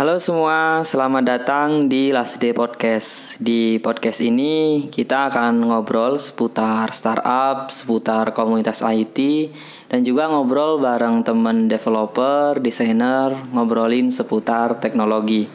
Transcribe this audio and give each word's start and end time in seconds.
Halo 0.00 0.16
semua, 0.16 0.80
selamat 0.80 1.24
datang 1.28 1.68
di 1.84 2.08
Last 2.08 2.40
Day 2.40 2.56
Podcast. 2.56 3.36
Di 3.36 3.76
podcast 3.84 4.24
ini 4.24 4.88
kita 4.88 5.28
akan 5.28 5.68
ngobrol 5.68 6.16
seputar 6.16 6.88
startup, 6.88 7.68
seputar 7.68 8.32
komunitas 8.32 8.80
IT, 8.80 9.52
dan 9.92 10.00
juga 10.00 10.32
ngobrol 10.32 10.80
bareng 10.80 11.20
teman 11.20 11.68
developer, 11.68 12.56
desainer, 12.64 13.36
ngobrolin 13.52 14.08
seputar 14.08 14.80
teknologi. 14.80 15.52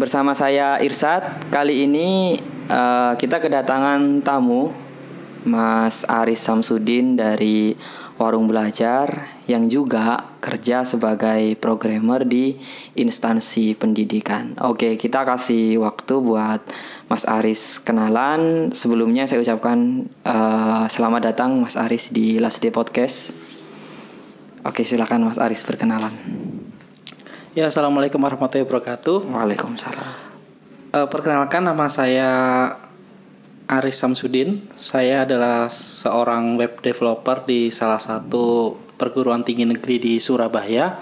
Bersama 0.00 0.32
saya 0.32 0.80
Irsat, 0.80 1.52
kali 1.52 1.84
ini 1.84 2.40
uh, 2.72 3.12
kita 3.20 3.44
kedatangan 3.44 4.24
tamu 4.24 4.72
Mas 5.44 6.08
Aris 6.08 6.40
Samsudin 6.40 7.20
dari 7.20 7.76
Warung 8.16 8.48
Belajar 8.48 9.36
yang 9.44 9.68
juga 9.68 10.27
kerja 10.48 10.88
sebagai 10.88 11.60
programmer 11.60 12.24
di 12.24 12.56
instansi 12.96 13.76
pendidikan. 13.76 14.56
Oke, 14.64 14.96
kita 14.96 15.28
kasih 15.28 15.76
waktu 15.84 16.24
buat 16.24 16.64
Mas 17.12 17.28
Aris 17.28 17.84
kenalan. 17.84 18.72
Sebelumnya 18.72 19.28
saya 19.28 19.44
ucapkan 19.44 20.08
uh, 20.24 20.88
selamat 20.88 21.28
datang 21.28 21.60
Mas 21.60 21.76
Aris 21.76 22.08
di 22.16 22.40
Last 22.40 22.64
Day 22.64 22.72
Podcast. 22.72 23.36
Oke, 24.64 24.88
silakan 24.88 25.28
Mas 25.28 25.36
Aris 25.36 25.68
berkenalan. 25.68 26.16
Ya, 27.52 27.68
assalamualaikum 27.68 28.16
warahmatullahi 28.16 28.64
wabarakatuh. 28.64 29.28
Waalaikumsalam. 29.28 30.08
Uh, 30.96 31.08
perkenalkan 31.12 31.60
nama 31.60 31.92
saya 31.92 32.30
Aris 33.68 34.00
Samsudin. 34.00 34.72
Saya 34.80 35.28
adalah 35.28 35.68
seorang 35.68 36.56
web 36.56 36.80
developer 36.80 37.44
di 37.44 37.68
salah 37.68 38.00
satu 38.00 38.72
perguruan 38.96 39.44
tinggi 39.44 39.68
negeri 39.68 40.00
di 40.00 40.14
Surabaya. 40.16 40.96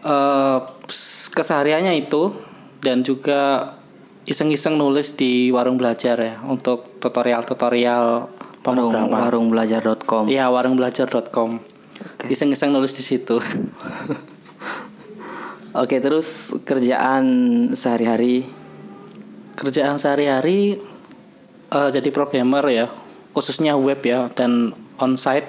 Uh, 0.00 0.64
kesehariannya 1.28 1.92
itu 2.00 2.32
dan 2.80 3.04
juga 3.04 3.76
iseng-iseng 4.24 4.80
nulis 4.80 5.12
di 5.12 5.52
warung 5.52 5.76
belajar 5.76 6.16
ya 6.16 6.40
untuk 6.48 6.96
tutorial-tutorial 7.04 8.32
pemrograman. 8.64 9.28
Warungbelajar.com. 9.28 10.32
Iya, 10.32 10.48
warungbelajar.com. 10.48 11.60
Okay. 12.00 12.32
Iseng-iseng 12.32 12.72
nulis 12.72 12.96
di 12.96 13.04
situ. 13.04 13.36
Oke, 15.76 16.00
terus 16.00 16.56
kerjaan 16.64 17.24
sehari-hari? 17.76 18.48
Kerjaan 19.60 20.00
sehari-hari 20.00 20.80
uh, 21.70 21.88
jadi 21.90 22.08
programmer 22.10 22.64
ya 22.70 22.86
khususnya 23.30 23.78
web 23.78 24.02
ya 24.02 24.26
dan 24.34 24.74
onsite 24.98 25.46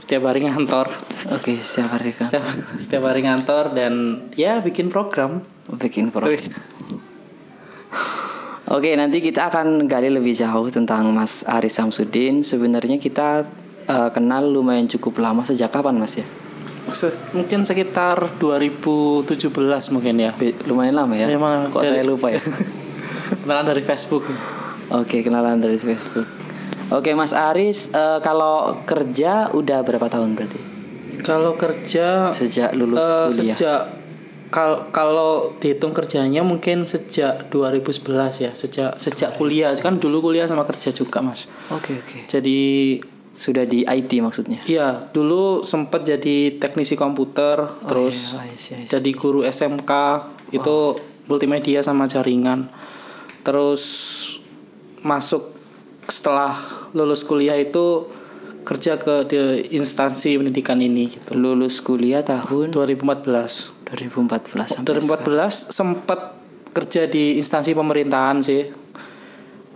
setiap 0.00 0.26
hari 0.26 0.42
ngantor. 0.42 0.90
Oke, 1.30 1.54
okay, 1.54 1.56
setiap 1.62 1.94
hari 1.94 2.10
kan. 2.10 2.26
Setiap, 2.26 2.44
setiap 2.82 3.02
hari 3.06 3.22
ngantor 3.22 3.70
dan 3.70 4.26
ya 4.34 4.58
bikin 4.58 4.90
program. 4.90 5.46
Bikin 5.70 6.10
program. 6.10 6.34
Oke, 8.70 8.90
nanti 8.94 9.22
kita 9.22 9.50
akan 9.50 9.86
gali 9.86 10.10
lebih 10.10 10.34
jauh 10.34 10.66
tentang 10.70 11.10
Mas 11.14 11.46
Aris 11.46 11.78
Samsudin. 11.78 12.42
Sebenarnya 12.42 12.98
kita 12.98 13.46
uh, 13.86 14.10
kenal 14.10 14.50
lumayan 14.50 14.90
cukup 14.90 15.22
lama 15.22 15.46
sejak 15.46 15.70
kapan, 15.70 15.98
Mas 15.98 16.18
ya? 16.18 16.26
Se 16.90 17.14
mungkin 17.30 17.62
sekitar 17.62 18.18
2017 18.42 19.36
mungkin 19.94 20.14
ya. 20.18 20.34
Lumayan 20.66 21.06
lama 21.06 21.14
ya. 21.14 21.30
Lumayan, 21.30 21.70
Kok 21.70 21.82
dari, 21.82 21.98
saya 21.98 22.04
lupa 22.06 22.34
ya? 22.34 22.42
kenalan 23.46 23.66
dari 23.74 23.82
Facebook. 23.86 24.26
Oke, 24.90 25.22
kenalan 25.22 25.62
dari 25.62 25.78
Facebook. 25.78 26.26
Oke, 26.90 27.14
Mas 27.14 27.30
Aris, 27.30 27.94
uh, 27.94 28.18
kalau 28.18 28.82
kerja 28.82 29.54
udah 29.54 29.86
berapa 29.86 30.10
tahun 30.10 30.34
berarti? 30.34 30.58
Kalau 31.22 31.54
kerja 31.54 32.34
sejak 32.34 32.74
lulus 32.74 32.98
uh, 32.98 33.30
kuliah. 33.30 33.54
Sejak 33.54 33.80
kal 34.50 34.90
kalau 34.90 35.54
dihitung 35.62 35.94
kerjanya 35.94 36.42
mungkin 36.42 36.90
sejak 36.90 37.46
2011 37.54 38.42
ya, 38.42 38.50
sejak 38.58 38.98
sejak 38.98 39.38
kuliah. 39.38 39.70
Kan 39.78 40.02
dulu 40.02 40.32
kuliah 40.32 40.50
sama 40.50 40.66
kerja 40.66 40.90
juga, 40.90 41.22
Mas. 41.22 41.46
Oke, 41.70 41.94
oke. 41.94 42.26
Jadi 42.26 42.58
sudah 43.30 43.62
di 43.62 43.86
IT 43.86 44.10
maksudnya? 44.18 44.58
Iya, 44.66 45.14
dulu 45.14 45.62
sempat 45.62 46.02
jadi 46.02 46.58
teknisi 46.58 46.98
komputer, 46.98 47.62
oh, 47.62 47.86
terus 47.86 48.34
iya, 48.36 48.50
iya, 48.50 48.76
iya. 48.82 48.88
jadi 48.98 49.10
guru 49.14 49.46
SMK, 49.46 49.92
itu 50.50 50.98
oh. 50.98 50.98
multimedia 51.30 51.86
sama 51.86 52.10
jaringan. 52.10 52.66
Terus 53.40 53.82
masuk 55.02 55.56
setelah 56.08 56.56
lulus 56.96 57.22
kuliah 57.22 57.56
itu 57.56 58.10
kerja 58.64 59.00
ke 59.00 59.24
di 59.26 59.38
instansi 59.76 60.36
pendidikan 60.36 60.78
ini 60.80 61.08
gitu. 61.08 61.32
Lulus 61.36 61.80
kuliah 61.80 62.20
tahun 62.20 62.72
2014. 62.72 63.88
2014 63.88 64.78
sampai 64.78 65.00
2014 65.00 65.74
sempat 65.74 66.20
kerja 66.70 67.10
di 67.10 67.40
instansi 67.40 67.74
pemerintahan 67.74 68.38
sih. 68.44 68.70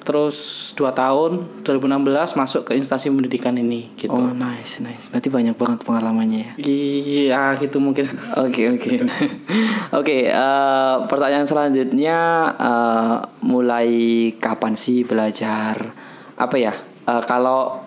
Terus 0.04 0.63
2 0.74 0.90
tahun 0.90 1.30
2016 1.62 2.34
masuk 2.34 2.62
ke 2.66 2.72
instansi 2.74 3.10
pendidikan 3.14 3.54
ini 3.54 3.94
gitu. 3.94 4.14
Oh, 4.14 4.34
nice, 4.34 4.82
nice. 4.82 5.08
Berarti 5.08 5.30
banyak 5.30 5.54
banget 5.54 5.86
pengalamannya 5.86 6.40
ya. 6.42 6.52
Iya, 6.58 7.42
gitu 7.62 7.78
mungkin. 7.78 8.06
Oke, 8.44 8.66
oke. 8.74 9.06
Oke, 9.98 10.26
eh, 10.26 10.96
pertanyaan 11.06 11.46
selanjutnya 11.46 12.18
uh, 12.58 13.14
mulai 13.46 14.30
kapan 14.36 14.74
sih 14.74 15.06
belajar 15.06 15.78
apa 16.34 16.56
ya? 16.58 16.74
Uh, 17.04 17.22
kalau 17.22 17.83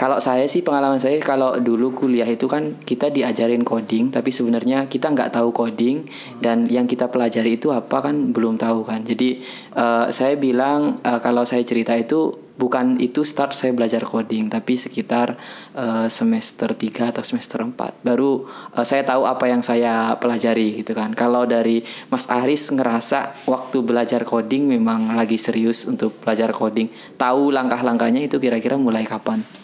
kalau 0.00 0.16
saya 0.16 0.48
sih 0.48 0.64
pengalaman 0.64 0.96
saya 0.96 1.20
kalau 1.20 1.60
dulu 1.60 1.92
kuliah 1.92 2.24
itu 2.24 2.48
kan 2.48 2.80
kita 2.80 3.12
diajarin 3.12 3.68
coding 3.68 4.08
tapi 4.08 4.32
sebenarnya 4.32 4.88
kita 4.88 5.12
nggak 5.12 5.36
tahu 5.36 5.52
coding 5.52 6.08
dan 6.40 6.72
yang 6.72 6.88
kita 6.88 7.12
pelajari 7.12 7.60
itu 7.60 7.68
apa 7.68 8.08
kan 8.08 8.32
belum 8.32 8.56
tahu 8.56 8.80
kan. 8.88 9.04
Jadi 9.04 9.44
uh, 9.76 10.08
saya 10.08 10.40
bilang 10.40 11.04
uh, 11.04 11.20
kalau 11.20 11.44
saya 11.44 11.60
cerita 11.68 11.92
itu 12.00 12.32
bukan 12.56 12.96
itu 12.96 13.28
start 13.28 13.52
saya 13.52 13.76
belajar 13.76 14.00
coding 14.08 14.48
tapi 14.48 14.80
sekitar 14.80 15.36
uh, 15.76 16.08
semester 16.08 16.72
3 16.72 17.12
atau 17.12 17.20
semester 17.20 17.60
4 17.60 18.00
baru 18.00 18.48
uh, 18.72 18.84
saya 18.88 19.04
tahu 19.04 19.28
apa 19.28 19.52
yang 19.52 19.60
saya 19.60 20.16
pelajari 20.16 20.80
gitu 20.80 20.96
kan. 20.96 21.12
Kalau 21.12 21.44
dari 21.44 21.84
Mas 22.08 22.24
Aris 22.32 22.72
ngerasa 22.72 23.44
waktu 23.44 23.84
belajar 23.84 24.24
coding 24.24 24.64
memang 24.64 25.12
lagi 25.12 25.36
serius 25.36 25.84
untuk 25.84 26.16
belajar 26.24 26.56
coding, 26.56 26.88
tahu 27.20 27.52
langkah-langkahnya 27.52 28.24
itu 28.32 28.40
kira-kira 28.40 28.80
mulai 28.80 29.04
kapan? 29.04 29.59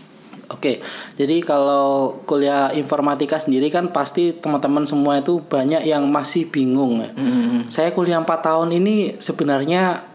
Oke, 0.46 0.78
jadi 1.18 1.42
kalau 1.42 2.22
kuliah 2.22 2.70
informatika 2.70 3.34
sendiri 3.34 3.66
kan 3.66 3.90
pasti 3.90 4.30
teman-teman 4.30 4.86
semua 4.86 5.18
itu 5.18 5.42
banyak 5.42 5.82
yang 5.82 6.06
masih 6.06 6.46
bingung 6.46 7.02
ya. 7.02 7.10
Mm-hmm. 7.10 7.66
Saya 7.66 7.90
kuliah 7.90 8.22
4 8.22 8.30
tahun 8.30 8.70
ini 8.78 9.18
sebenarnya 9.18 10.06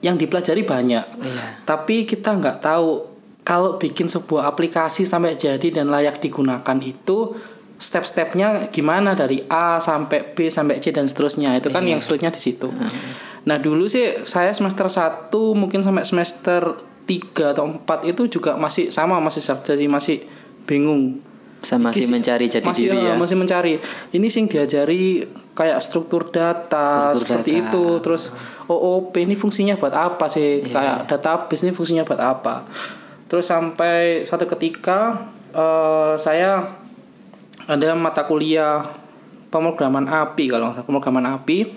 yang 0.00 0.16
dipelajari 0.16 0.64
banyak, 0.64 1.04
yeah. 1.04 1.48
tapi 1.68 2.08
kita 2.08 2.32
nggak 2.32 2.64
tahu 2.64 3.12
kalau 3.44 3.76
bikin 3.76 4.08
sebuah 4.08 4.48
aplikasi 4.48 5.04
sampai 5.04 5.36
jadi 5.36 5.68
dan 5.68 5.92
layak 5.92 6.16
digunakan 6.16 6.80
itu 6.80 7.36
step-stepnya 7.76 8.72
gimana 8.72 9.12
dari 9.12 9.44
A 9.52 9.84
sampai 9.84 10.32
B 10.32 10.48
sampai 10.48 10.80
C 10.80 10.96
dan 10.96 11.04
seterusnya 11.04 11.60
itu 11.60 11.68
kan 11.68 11.84
yeah. 11.84 11.96
yang 11.96 12.00
sulitnya 12.00 12.32
di 12.32 12.40
situ. 12.40 12.72
Mm-hmm. 12.72 13.44
Nah 13.44 13.60
dulu 13.60 13.84
sih 13.84 14.24
saya 14.24 14.56
semester 14.56 14.88
1 14.88 15.28
mungkin 15.52 15.84
sampai 15.84 16.08
semester 16.08 16.93
tiga 17.04 17.52
atau 17.52 17.68
empat 17.68 18.08
itu 18.08 18.28
juga 18.28 18.56
masih 18.56 18.88
sama 18.88 19.20
masih 19.20 19.40
jadi 19.40 19.86
masih 19.88 20.24
bingung. 20.64 21.20
Masih 21.64 22.12
mencari 22.12 22.52
jati 22.52 22.68
masih, 22.68 22.92
diri 22.92 23.00
ya. 23.08 23.16
masih 23.16 23.36
mencari. 23.40 23.80
Ini 24.12 24.26
sing 24.28 24.52
diajari 24.52 25.24
kayak 25.56 25.80
struktur 25.80 26.28
data 26.28 27.16
struktur 27.16 27.20
seperti 27.24 27.50
data. 27.56 27.60
itu. 27.64 27.84
Terus 28.04 28.22
OOP 28.68 29.16
ini 29.16 29.32
fungsinya 29.32 29.80
buat 29.80 29.96
apa 29.96 30.28
sih? 30.28 30.60
Yeah. 30.60 30.68
kayak 30.68 30.96
database 31.08 31.64
ini 31.64 31.72
fungsinya 31.72 32.04
buat 32.04 32.20
apa? 32.20 32.68
Terus 33.32 33.48
sampai 33.48 34.28
satu 34.28 34.44
ketika 34.44 35.24
uh, 35.56 36.20
saya 36.20 36.68
ada 37.64 37.96
mata 37.96 38.28
kuliah 38.28 38.84
pemrograman 39.48 40.04
API 40.04 40.52
kalau 40.52 40.76
pemrograman 40.84 41.24
API 41.40 41.72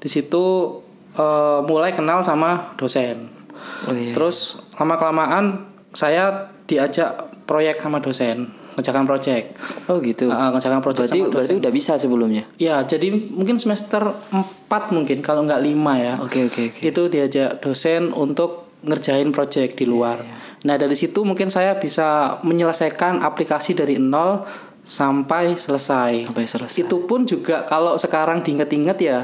di 0.00 0.08
situ 0.08 0.78
uh, 1.18 1.60
mulai 1.68 1.92
kenal 1.92 2.24
sama 2.24 2.72
dosen 2.80 3.41
Oh, 3.88 3.94
iya. 3.94 4.12
Terus 4.14 4.62
lama 4.78 4.96
kelamaan 4.98 5.44
saya 5.92 6.54
diajak 6.66 7.32
proyek 7.44 7.82
sama 7.82 8.00
dosen 8.00 8.62
ngerjakan 8.72 9.04
proyek. 9.04 9.52
Oh 9.92 10.00
gitu. 10.00 10.32
Uh, 10.32 10.56
ngerjakan 10.56 10.80
proyek 10.80 11.04
berarti, 11.04 11.20
sama 11.20 11.32
Berarti 11.32 11.54
udah 11.60 11.72
bisa 11.72 11.92
sebelumnya? 12.00 12.42
Ya, 12.56 12.80
jadi 12.88 13.12
mungkin 13.12 13.60
semester 13.60 14.16
4 14.32 14.96
mungkin 14.96 15.20
kalau 15.20 15.44
nggak 15.44 15.60
5 15.60 15.76
ya. 16.00 16.14
Oke 16.24 16.40
okay, 16.40 16.42
oke 16.48 16.52
okay, 16.56 16.64
okay. 16.72 16.82
Itu 16.88 17.12
diajak 17.12 17.60
dosen 17.60 18.16
untuk 18.16 18.72
ngerjain 18.82 19.28
proyek 19.30 19.76
di 19.76 19.84
luar. 19.84 20.18
Yeah, 20.24 20.32
yeah. 20.32 20.40
Nah, 20.62 20.76
dari 20.78 20.94
situ 20.94 21.26
mungkin 21.26 21.50
saya 21.50 21.76
bisa 21.76 22.40
menyelesaikan 22.46 23.22
aplikasi 23.22 23.74
dari 23.76 23.98
nol 23.98 24.46
sampai 24.82 25.54
selesai. 25.54 26.32
Sampai 26.32 26.46
selesai. 26.46 26.86
Itu 26.86 27.06
pun 27.06 27.26
juga 27.28 27.66
kalau 27.68 27.98
sekarang 27.98 28.42
diinget-inget 28.42 28.98
ya 28.98 29.18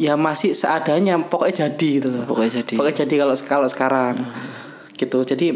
ya 0.00 0.18
masih 0.18 0.54
seadanya 0.54 1.18
pokoknya 1.18 1.68
jadi 1.70 1.88
gitu 2.02 2.08
loh. 2.10 2.24
Pokoknya 2.26 2.62
jadi. 2.62 2.74
Pokoknya 2.78 2.96
jadi 3.06 3.14
kalau 3.22 3.34
kalau 3.46 3.68
sekarang. 3.70 4.14
Hmm. 4.20 4.94
Gitu. 4.94 5.18
Jadi 5.22 5.46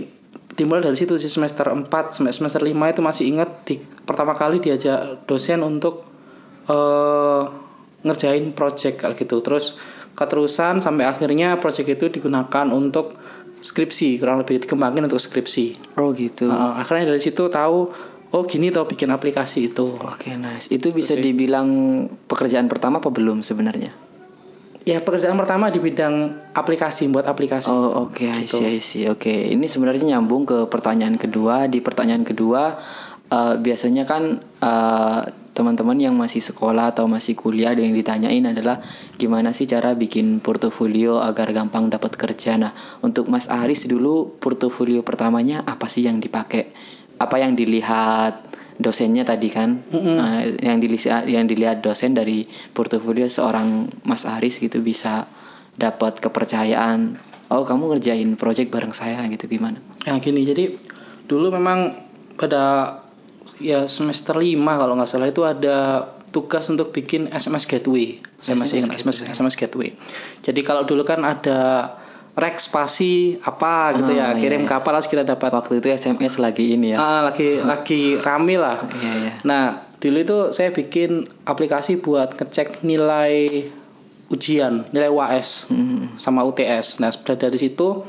dimulai 0.59 0.83
dari 0.83 0.99
situ 0.99 1.15
sih 1.23 1.31
semester 1.31 1.71
4 1.71 1.87
semester 2.19 2.59
5 2.59 2.75
itu 2.75 3.01
masih 3.01 3.25
ingat 3.31 3.63
di 3.63 3.79
pertama 3.79 4.35
kali 4.35 4.59
diajak 4.59 5.23
dosen 5.31 5.63
untuk 5.63 6.03
uh, 6.67 7.47
ngerjain 8.03 8.43
project 8.59 9.07
kalau 9.07 9.15
gitu 9.15 9.39
terus 9.39 9.79
keterusan 10.19 10.83
sampai 10.83 11.07
akhirnya 11.07 11.63
project 11.63 11.95
itu 11.95 12.11
digunakan 12.11 12.67
untuk 12.75 13.15
skripsi 13.63 14.19
kurang 14.19 14.43
lebih 14.43 14.67
dikembangin 14.67 15.07
untuk 15.07 15.23
skripsi 15.23 15.95
Oh 15.95 16.11
gitu. 16.11 16.51
Uh, 16.51 16.75
akhirnya 16.75 17.15
dari 17.15 17.23
situ 17.23 17.47
tahu 17.47 17.87
oh 18.35 18.43
gini 18.43 18.75
tau 18.75 18.91
bikin 18.91 19.15
aplikasi 19.15 19.71
itu 19.71 19.95
Oke, 19.95 20.35
nice. 20.35 20.75
Itu 20.75 20.91
bisa 20.91 21.15
sih. 21.15 21.23
dibilang 21.23 21.71
pekerjaan 22.27 22.67
pertama 22.67 22.99
apa 22.99 23.15
belum 23.15 23.47
sebenarnya? 23.47 24.08
Ya 24.89 25.05
pekerjaan 25.05 25.37
pertama 25.37 25.69
di 25.69 25.85
bidang 25.85 26.33
aplikasi 26.57 27.13
buat 27.13 27.29
aplikasi 27.29 27.69
Oh, 27.69 28.09
oke, 28.09 28.25
I 28.25 28.49
Gitu. 28.49 28.65
I 28.65 28.81
see. 28.81 29.05
Oke, 29.13 29.29
ini 29.29 29.69
sebenarnya 29.69 30.17
nyambung 30.17 30.49
ke 30.49 30.65
pertanyaan 30.65 31.21
kedua. 31.21 31.69
Di 31.69 31.85
pertanyaan 31.85 32.25
kedua, 32.25 32.81
eh, 33.29 33.55
biasanya 33.61 34.09
kan 34.09 34.41
eh, 34.41 35.21
teman-teman 35.53 35.99
yang 35.99 36.15
masih 36.15 36.41
sekolah 36.41 36.97
atau 36.97 37.11
masih 37.11 37.35
kuliah 37.37 37.75
yang 37.75 37.91
ditanyain 37.93 38.47
adalah 38.47 38.81
gimana 39.19 39.51
sih 39.53 39.67
cara 39.67 39.93
bikin 39.93 40.39
portofolio 40.41 41.21
agar 41.21 41.53
gampang 41.53 41.93
dapat 41.93 42.17
kerja. 42.17 42.57
Nah, 42.57 42.73
untuk 43.05 43.29
Mas 43.29 43.51
Aris 43.53 43.85
dulu 43.85 44.41
portofolio 44.41 45.05
pertamanya 45.05 45.67
apa 45.69 45.85
sih 45.91 46.09
yang 46.09 46.23
dipakai? 46.23 46.73
Apa 47.19 47.43
yang 47.43 47.59
dilihat 47.59 48.49
dosennya 48.79 49.27
tadi 49.27 49.51
kan? 49.51 49.83
Nah, 49.91 50.47
yang 50.47 50.79
dilihat 50.79 51.27
yang 51.27 51.45
dilihat 51.51 51.83
dosen 51.83 52.15
dari 52.15 52.47
portofolio 52.73 53.27
seorang 53.27 53.91
Mas 54.07 54.25
Aris 54.25 54.63
gitu 54.63 54.81
bisa 54.81 55.27
dapat 55.75 56.23
kepercayaan. 56.23 57.19
Oh, 57.49 57.65
kamu 57.67 57.97
ngerjain 57.97 58.39
project 58.39 58.71
bareng 58.71 58.95
saya 58.95 59.25
gitu 59.27 59.51
gimana? 59.51 59.81
Nah 60.07 60.21
gini, 60.23 60.45
jadi 60.47 60.75
dulu 61.27 61.53
memang 61.53 61.97
pada 62.39 62.97
ya 63.59 63.91
semester 63.91 64.39
5 64.39 64.55
kalau 64.55 64.95
nggak 64.95 65.11
salah 65.11 65.29
itu 65.29 65.43
ada 65.43 66.07
tugas 66.31 66.69
untuk 66.69 66.93
bikin 66.93 67.33
SMS 67.33 67.65
gateway. 67.67 68.21
Saya 68.39 68.61
masih 68.61 68.85
ingat 68.85 69.01
SMS, 69.01 69.27
SMS 69.27 69.57
gateway. 69.57 69.97
Jadi 70.45 70.61
kalau 70.63 70.85
dulu 70.85 71.03
kan 71.03 71.25
ada 71.25 71.91
rek 72.39 72.55
spasi 72.57 73.35
apa 73.43 73.99
gitu 73.99 74.15
Ah, 74.15 74.15
ya, 74.15 74.27
iya, 74.31 74.39
kirim 74.39 74.63
iya. 74.63 74.71
kapal 74.71 74.95
harus 74.95 75.11
kita 75.11 75.27
dapat. 75.27 75.51
Waktu 75.51 75.83
itu 75.83 75.91
SMS 75.91 76.39
lagi 76.39 76.79
ini 76.79 76.95
ya. 76.95 76.97
Ah, 76.97 77.21
lagi 77.27 77.59
lagi 77.59 78.15
rame 78.15 78.55
lah. 78.55 78.79
Iya, 78.87 79.13
iya. 79.19 79.33
Nah, 79.43 79.65
dulu 79.99 80.19
itu 80.23 80.39
saya 80.55 80.71
bikin 80.71 81.27
aplikasi 81.43 81.99
buat 81.99 82.39
ngecek 82.39 82.87
nilai 82.87 83.67
ujian, 84.31 84.87
nilai 84.95 85.11
UAS 85.11 85.67
Hmm. 85.67 86.15
sama 86.15 86.47
UTS. 86.47 87.03
Nah, 87.03 87.11
sebenarnya 87.11 87.51
dari 87.51 87.59
situ 87.59 88.07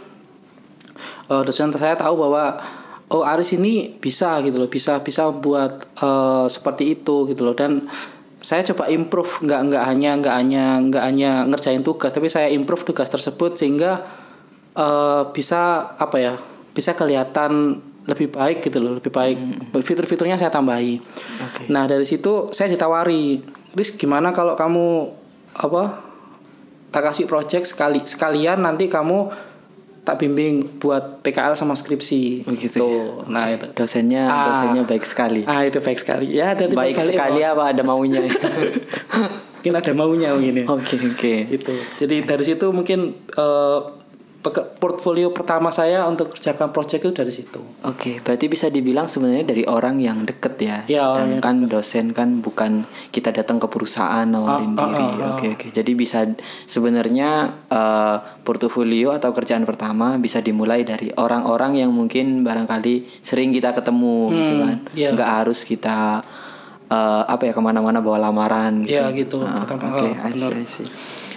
eh, 1.25 1.41
dosen 1.41 1.73
saya 1.73 1.97
tahu 1.97 2.13
bahwa 2.19 2.61
oh 3.09 3.25
Aris 3.25 3.57
ini 3.57 3.97
bisa 3.97 4.37
gitu 4.45 4.61
loh, 4.61 4.69
bisa 4.69 5.01
bisa 5.01 5.33
buat 5.33 5.73
eh, 5.97 6.45
seperti 6.45 6.93
itu 6.93 7.25
gitu 7.25 7.41
loh 7.41 7.57
dan 7.57 7.89
saya 8.39 8.63
coba 8.71 8.87
improve 8.87 9.43
nggak 9.43 9.61
nggak 9.67 9.83
hanya 9.83 10.11
nggak 10.19 10.35
hanya 10.35 10.65
nggak 10.87 11.03
hanya 11.03 11.31
ngerjain 11.47 11.83
tugas 11.83 12.15
tapi 12.15 12.31
saya 12.31 12.47
improve 12.47 12.87
tugas 12.87 13.11
tersebut 13.11 13.59
sehingga 13.59 14.07
eh, 14.75 15.23
bisa 15.35 15.93
apa 15.99 16.17
ya 16.17 16.33
bisa 16.71 16.95
kelihatan 16.95 17.83
lebih 18.09 18.33
baik 18.33 18.65
gitu 18.65 18.81
loh 18.81 18.97
lebih 18.97 19.13
baik. 19.13 19.37
Fitur-fiturnya 19.85 20.41
saya 20.41 20.49
tambahi. 20.49 20.97
Oke. 21.45 21.69
Nah 21.69 21.85
dari 21.85 22.07
situ 22.09 22.49
saya 22.49 22.73
ditawari, 22.73 23.37
Riz 23.77 23.93
gimana 23.93 24.33
kalau 24.33 24.57
kamu 24.57 25.13
apa 25.53 26.01
tak 26.89 27.05
kasih 27.05 27.29
project 27.29 27.69
sekali 27.69 28.01
sekalian 28.01 28.65
nanti 28.65 28.89
kamu 28.89 29.29
tak 30.09 30.17
bimbing 30.17 30.81
buat 30.81 31.21
PKL 31.21 31.53
sama 31.53 31.77
skripsi. 31.77 32.41
Begitu 32.41 32.81
Tuh. 32.81 33.29
Nah 33.29 33.53
itu. 33.53 33.69
Dosennya 33.71 34.25
Ah. 34.25 34.45
dosennya 34.49 34.81
baik 34.83 35.05
sekali. 35.05 35.45
Ah 35.45 35.61
itu 35.61 35.77
baik 35.77 36.01
sekali. 36.01 36.33
Ya 36.33 36.57
ada 36.57 36.65
baik 36.65 36.97
balik, 36.97 37.13
sekali 37.13 37.39
Bos. 37.39 37.51
apa 37.53 37.63
ada 37.69 37.81
maunya? 37.85 38.25
Mungkin 39.59 39.73
ada 39.75 39.91
maunya 39.93 40.33
begini. 40.33 40.65
Oke 40.65 40.95
oke. 40.97 41.33
Itu. 41.51 41.73
Jadi 41.99 42.15
dari 42.23 42.41
situ 42.41 42.71
mungkin 42.71 43.13
peke- 43.27 43.98
portfolio 44.79 45.29
pertama 45.29 45.67
saya 45.69 46.03
untuk 46.03 46.31
kerjakan 46.31 46.69
project 46.69 47.01
itu 47.01 47.11
dari 47.11 47.29
situ. 47.29 47.59
Oke, 47.81 48.19
berarti 48.19 48.45
bisa 48.45 48.67
dibilang 48.67 49.05
sebenarnya 49.05 49.43
dari 49.45 49.63
orang 49.63 49.95
yang 49.95 50.23
deket 50.23 50.55
ya. 50.57 50.77
Orang 50.87 51.17
Dan 51.17 51.27
yang 51.29 51.41
kan 51.41 51.55
dosen 51.67 52.05
kan 52.11 52.39
bukan 52.39 52.83
kita 53.09 53.29
datang 53.29 53.57
ke 53.57 53.67
perusahaan 53.67 54.23
nawarin 54.23 54.73
Ah, 54.73 54.81
ah, 54.81 54.89
diri. 54.89 55.03
ah, 55.03 55.11
ah. 55.11 55.31
Oke 55.35 55.47
oke. 55.53 55.67
Jadi 55.69 55.91
bisa 55.93 56.23
sebenarnya 56.63 57.29
eh, 57.67 58.15
portofolio 58.41 59.11
atau 59.11 59.29
kerjaan 59.29 59.63
pertama 59.63 60.15
bisa 60.15 60.39
dimulai 60.39 60.81
dari 60.81 61.11
orang-orang 61.11 61.75
yang 61.77 61.91
mungkin 61.91 62.41
barangkali 62.41 63.19
sering 63.19 63.51
kita 63.51 63.73
ketemu 63.73 64.17
gitu 64.31 64.53
Hmm, 64.53 64.63
kan. 64.63 64.77
iya. 64.93 65.09
Nggak 65.11 65.29
harus 65.35 65.59
kita 65.61 66.23
eh, 66.89 67.23
apa 67.25 67.41
ya 67.45 67.53
ke 67.53 67.61
mana-mana 67.61 68.01
bawa 68.01 68.17
lamaran 68.17 68.83
gitu. 68.83 68.97
Iya, 68.97 69.13
gitu. 69.13 69.45
Ah, 69.45 69.63
Oke, 69.65 70.09
I 70.09 70.33
see, 70.33 70.33
benar. 70.35 70.51
I 70.57 70.67
see. 70.67 70.87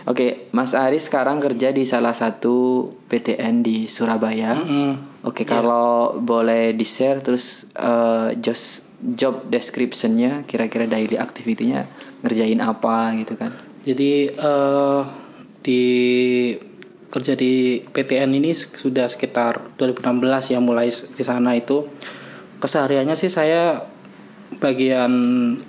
Oke, 0.02 0.50
Mas 0.50 0.74
Aris 0.74 1.06
sekarang 1.06 1.38
kerja 1.38 1.70
di 1.70 1.86
salah 1.86 2.10
satu 2.10 2.90
PTN 3.06 3.62
di 3.62 3.86
Surabaya. 3.86 4.50
Mm-mm. 4.58 5.22
Oke, 5.22 5.46
kalau 5.46 6.18
boleh 6.18 6.74
di-share 6.74 7.22
terus 7.22 7.70
eh, 7.78 8.34
just 8.42 8.82
job 8.98 9.46
description-nya 9.46 10.42
kira-kira 10.42 10.90
daily 10.90 11.14
activity-nya 11.14 11.86
ngerjain 12.26 12.58
apa 12.58 13.14
gitu 13.14 13.38
kan. 13.38 13.54
Jadi 13.86 14.30
eh 14.30 15.02
di 15.62 15.82
kerja 17.12 17.38
di 17.38 17.78
PTN 17.78 18.30
ini 18.34 18.50
sudah 18.56 19.06
sekitar 19.06 19.78
2016 19.78 20.56
ya 20.56 20.58
mulai 20.58 20.88
di 20.90 21.22
sana 21.22 21.54
itu 21.54 21.86
kesehariannya 22.58 23.14
sih 23.14 23.30
saya 23.30 23.84
bagian 24.58 25.12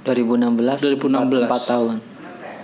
2016 0.01 1.00
2016. 1.00 1.47
4 1.47 1.71
tahun. 1.71 1.95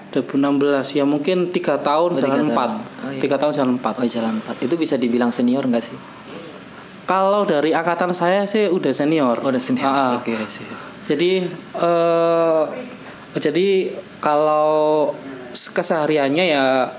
2016 0.10 0.98
ya 0.98 1.06
mungkin 1.06 1.54
tiga 1.54 1.77
tahun 1.77 2.10
Oh, 2.12 2.18
tiga 2.18 2.33
jalan 2.33 2.39
tahun. 2.42 2.50
empat 2.50 2.69
Oh, 2.74 3.10
iya. 3.13 3.19
tiga 3.21 3.36
tahun 3.38 3.54
jalan 3.54 3.71
empat 3.77 3.94
Oh, 4.01 4.07
jalan 4.10 4.33
4. 4.42 4.66
Itu 4.66 4.75
bisa 4.75 4.98
dibilang 4.98 5.30
senior 5.30 5.63
nggak 5.63 5.86
sih? 5.86 6.00
kalau 7.06 7.42
dari 7.42 7.74
angkatan 7.74 8.13
saya 8.13 8.45
sih 8.45 8.69
udah 8.69 8.94
senior 8.94 9.42
Oh, 9.42 9.50
udah 9.50 9.57
senior. 9.57 9.86
Ah, 9.86 9.98
ah. 10.13 10.21
Oke, 10.21 10.33
sih. 10.45 10.66
Jadi 11.06 11.42
eh 11.77 12.63
jadi 13.33 13.68
kalau 14.22 15.10
kesehariannya 15.54 16.45
ya 16.45 16.94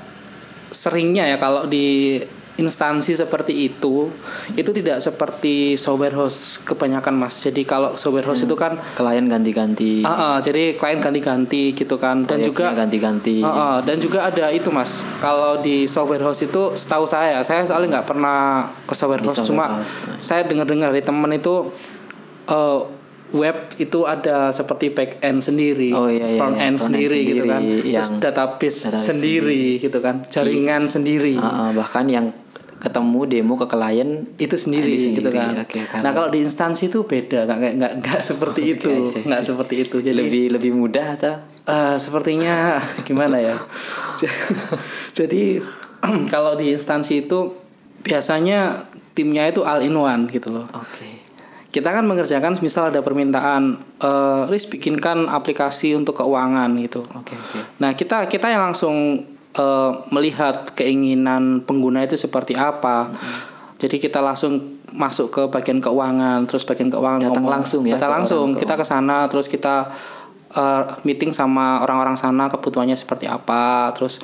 seringnya 0.70 1.30
ya 1.30 1.36
kalau 1.38 1.66
di 1.66 2.18
instansi 2.60 3.16
seperti 3.16 3.56
itu 3.64 4.12
itu 4.52 4.70
tidak 4.76 5.00
seperti 5.00 5.74
software 5.74 6.12
house 6.12 6.60
kebanyakan 6.60 7.16
mas. 7.16 7.40
Jadi 7.40 7.64
kalau 7.64 7.96
software 7.96 8.28
house 8.28 8.44
itu 8.44 8.52
kan 8.54 8.76
Klien 8.92 9.26
ganti-ganti. 9.26 10.04
ah, 10.04 10.12
ah, 10.12 10.36
jadi 10.38 10.76
klien 10.76 11.00
ganti-ganti 11.00 11.72
gitu 11.72 11.96
kan 11.96 12.28
dan 12.28 12.44
juga 12.44 12.68
proyeknya 12.68 12.80
ganti-ganti. 12.84 13.36
Ah, 13.40 13.48
ah, 13.48 13.76
dan 13.80 13.96
juga 13.96 14.28
ada 14.28 14.52
itu 14.52 14.68
mas. 14.68 15.00
Kalau 15.18 15.58
di 15.58 15.88
software 15.88 16.20
house 16.20 16.44
itu 16.44 16.76
setahu 16.76 17.08
saya, 17.08 17.40
saya 17.40 17.64
soalnya 17.64 17.98
nggak 17.98 18.06
pernah 18.06 18.68
ke 18.84 18.92
software 18.92 19.24
Di 19.24 19.26
house, 19.26 19.40
software 19.40 19.56
cuma 19.56 19.66
house. 19.80 20.04
saya 20.20 20.44
dengar-dengar 20.44 20.92
dari 20.92 21.00
teman 21.00 21.32
itu 21.32 21.72
eh, 22.46 22.80
web 23.30 23.54
itu 23.78 24.02
ada 24.04 24.50
seperti 24.50 24.90
back 24.90 25.22
end 25.22 25.38
sendiri, 25.38 25.94
Oh, 25.94 26.10
iya, 26.10 26.26
iya, 26.26 26.38
front 26.42 26.58
iya. 26.58 26.66
end 26.66 26.76
Front 26.76 26.90
end 26.90 26.98
sendiri, 26.98 27.18
gitu 27.22 27.44
kan, 27.46 27.62
sendiri, 27.62 27.78
terus 27.78 27.94
yang 27.94 28.10
database, 28.18 28.78
database 28.82 29.06
sendiri, 29.06 29.62
gitu 29.78 29.98
kan, 30.02 30.14
jaringan 30.26 30.82
sendiri. 30.84 31.34
Ah, 31.38 31.70
bahkan 31.70 32.10
yang 32.10 32.26
ketemu 32.80 33.20
demo 33.28 33.54
ke 33.54 33.66
klien 33.66 34.24
itu 34.34 34.56
sendiri, 34.56 34.96
gitu 35.12 35.28
kan. 35.28 35.52
oke, 35.54 35.78
kalau- 35.84 36.00
nah 36.00 36.10
kalau 36.10 36.28
di 36.28 36.40
instansi 36.40 36.88
itu 36.88 37.04
beda, 37.04 37.44
nggak 37.44 37.58
nggak 37.60 37.72
nggak, 37.76 37.92
nggak 38.00 38.20
seperti 38.20 38.60
Oke, 38.64 38.72
itu, 38.74 38.92
see, 39.06 39.22
nggak 39.22 39.42
seperti 39.44 39.74
itu. 39.84 39.96
Jadi 40.00 40.16
lebih 40.16 40.44
lebih 40.50 40.72
mudah 40.72 41.06
atau 41.14 41.36
Eh, 41.60 41.96
sepertinya 41.96 42.80
gimana 43.06 43.36
ya? 43.36 43.54
Jadi 45.12 45.60
kalau 46.32 46.56
di 46.56 46.72
instansi 46.72 47.22
itu 47.22 47.52
biasanya 48.00 48.88
timnya 49.12 49.44
itu 49.46 49.60
all 49.60 49.80
in 49.80 49.92
one 49.92 50.26
gitu 50.26 50.50
loh. 50.50 50.66
Oke. 50.72 51.20
Kita 51.70 51.94
kan 51.94 52.02
mengerjakan 52.02 52.58
misal 52.58 52.90
ada 52.90 52.98
permintaan, 52.98 53.62
eh 54.00 54.40
Riz 54.48 54.66
bikinkan 54.66 55.28
aplikasi 55.28 55.94
untuk 55.94 56.18
keuangan 56.18 56.72
gitu. 56.80 57.06
Oke, 57.06 57.36
oke. 57.36 57.58
Nah 57.78 57.94
kita 57.94 58.26
kita 58.26 58.50
yang 58.50 58.66
langsung 58.66 59.22
eh, 59.52 59.90
melihat 60.10 60.72
keinginan 60.72 61.62
pengguna 61.62 62.04
itu 62.04 62.14
seperti 62.14 62.54
apa. 62.54 63.10
Jadi 63.80 63.96
kita 63.96 64.20
langsung 64.20 64.82
masuk 64.92 65.32
ke 65.32 65.42
bagian 65.48 65.80
keuangan, 65.80 66.44
terus 66.44 66.68
bagian 66.68 66.92
keuangan 66.92 67.22
Datang 67.24 67.32
ngomong- 67.40 67.48
langsung 67.48 67.82
ya 67.88 67.96
Datang 67.96 68.12
langsung, 68.20 68.46
kita 68.52 68.74
ke 68.74 68.84
sana, 68.84 69.24
terus 69.26 69.46
kita 69.46 69.88
eh, 70.50 70.82
meeting 71.06 71.30
sama 71.30 71.78
orang-orang 71.80 72.18
sana 72.18 72.50
kebutuhannya 72.50 72.98
seperti 72.98 73.24
apa, 73.24 73.94
terus 73.94 74.18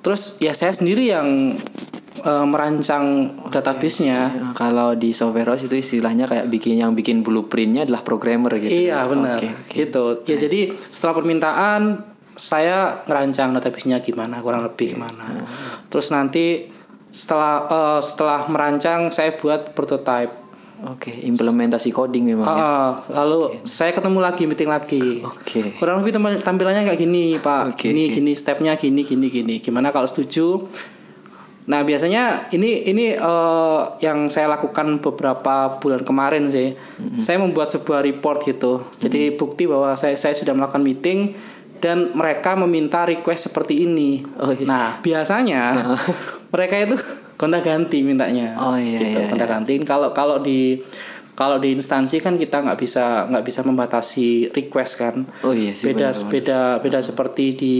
terus 0.00 0.38
ya 0.38 0.54
saya 0.54 0.70
sendiri 0.70 1.10
yang 1.10 1.58
eh, 2.14 2.46
merancang 2.46 3.34
database-nya. 3.50 4.20
Ya, 4.30 4.44
kalau 4.54 4.94
di 4.94 5.10
software 5.10 5.50
house 5.50 5.66
itu 5.66 5.74
istilahnya 5.74 6.24
kayak 6.24 6.46
bikin 6.46 6.78
yang 6.78 6.94
bikin 6.94 7.20
blueprintnya 7.20 7.84
adalah 7.84 8.00
programmer 8.00 8.54
gitu. 8.56 8.70
Iya 8.70 9.04
benar, 9.04 9.36
Oke, 9.36 9.50
oke. 9.50 9.74
gitu. 9.74 10.04
Ya 10.24 10.36
jadi 10.38 10.72
setelah 10.88 11.18
permintaan 11.18 11.80
saya 12.34 13.06
ngerancang 13.06 13.54
database-nya 13.54 14.02
gimana, 14.02 14.42
kurang 14.42 14.66
lebih 14.66 14.94
gimana. 14.94 15.46
Terus 15.90 16.10
nanti 16.10 16.70
setelah 17.14 17.54
eh, 17.70 18.00
setelah 18.02 18.50
merancang 18.50 19.14
saya 19.14 19.38
buat 19.38 19.72
prototype. 19.72 20.42
Oke, 20.84 21.14
implementasi 21.14 21.94
coding 21.94 22.34
memang. 22.34 22.44
ya? 22.44 22.58
Ah, 22.58 22.90
lalu 23.08 23.62
saya 23.62 23.94
ketemu 23.94 24.18
lagi 24.18 24.42
meeting 24.44 24.68
lagi. 24.68 25.22
Oke. 25.22 25.72
Kurang 25.78 26.02
lebih 26.02 26.18
tampilannya 26.42 26.90
kayak 26.90 26.98
gini, 26.98 27.38
Pak. 27.38 27.78
Oke, 27.78 27.94
gini 27.94 28.10
oke. 28.10 28.14
gini 28.18 28.32
stepnya 28.34 28.74
gini 28.74 29.06
gini 29.06 29.30
gini. 29.30 29.54
Gimana 29.62 29.94
kalau 29.94 30.04
setuju? 30.10 30.66
Nah, 31.64 31.80
biasanya 31.86 32.52
ini 32.52 32.84
ini 32.90 33.16
eh, 33.16 33.80
yang 34.02 34.28
saya 34.28 34.50
lakukan 34.50 35.00
beberapa 35.00 35.78
bulan 35.78 36.02
kemarin 36.02 36.50
sih. 36.50 36.74
Saya 37.22 37.40
membuat 37.40 37.70
sebuah 37.72 38.04
report 38.04 38.44
gitu. 38.44 38.82
Jadi 38.98 39.38
bukti 39.38 39.64
bahwa 39.70 39.94
saya 39.94 40.18
saya 40.18 40.34
sudah 40.36 40.52
melakukan 40.52 40.84
meeting 40.84 41.38
dan 41.84 42.16
mereka 42.16 42.56
meminta 42.56 43.04
request 43.04 43.52
seperti 43.52 43.84
ini. 43.84 44.24
Oh, 44.40 44.56
iya. 44.56 44.64
Nah, 44.64 44.88
biasanya 45.04 45.76
mereka 46.56 46.80
itu 46.80 46.96
gonta-ganti 47.36 48.00
mintanya. 48.00 48.56
Oh, 48.56 48.80
iya, 48.80 48.96
gitu, 48.96 49.20
iya, 49.20 49.28
gonta-ganti. 49.28 49.76
Kalau 49.84 50.16
kalau 50.16 50.40
di 50.40 50.80
kalau 51.34 51.58
di 51.58 51.74
instansi 51.74 52.22
kan 52.22 52.38
kita 52.38 52.62
nggak 52.62 52.78
bisa 52.78 53.26
nggak 53.26 53.44
bisa 53.44 53.60
membatasi 53.66 54.54
request 54.54 54.92
kan. 55.02 55.26
Oh 55.42 55.50
iya 55.50 55.74
sih. 55.74 55.90
Beda 55.90 56.14
benar-benar. 56.14 56.30
beda 56.30 56.60
beda 56.78 56.98
seperti 57.02 57.44
di 57.58 57.76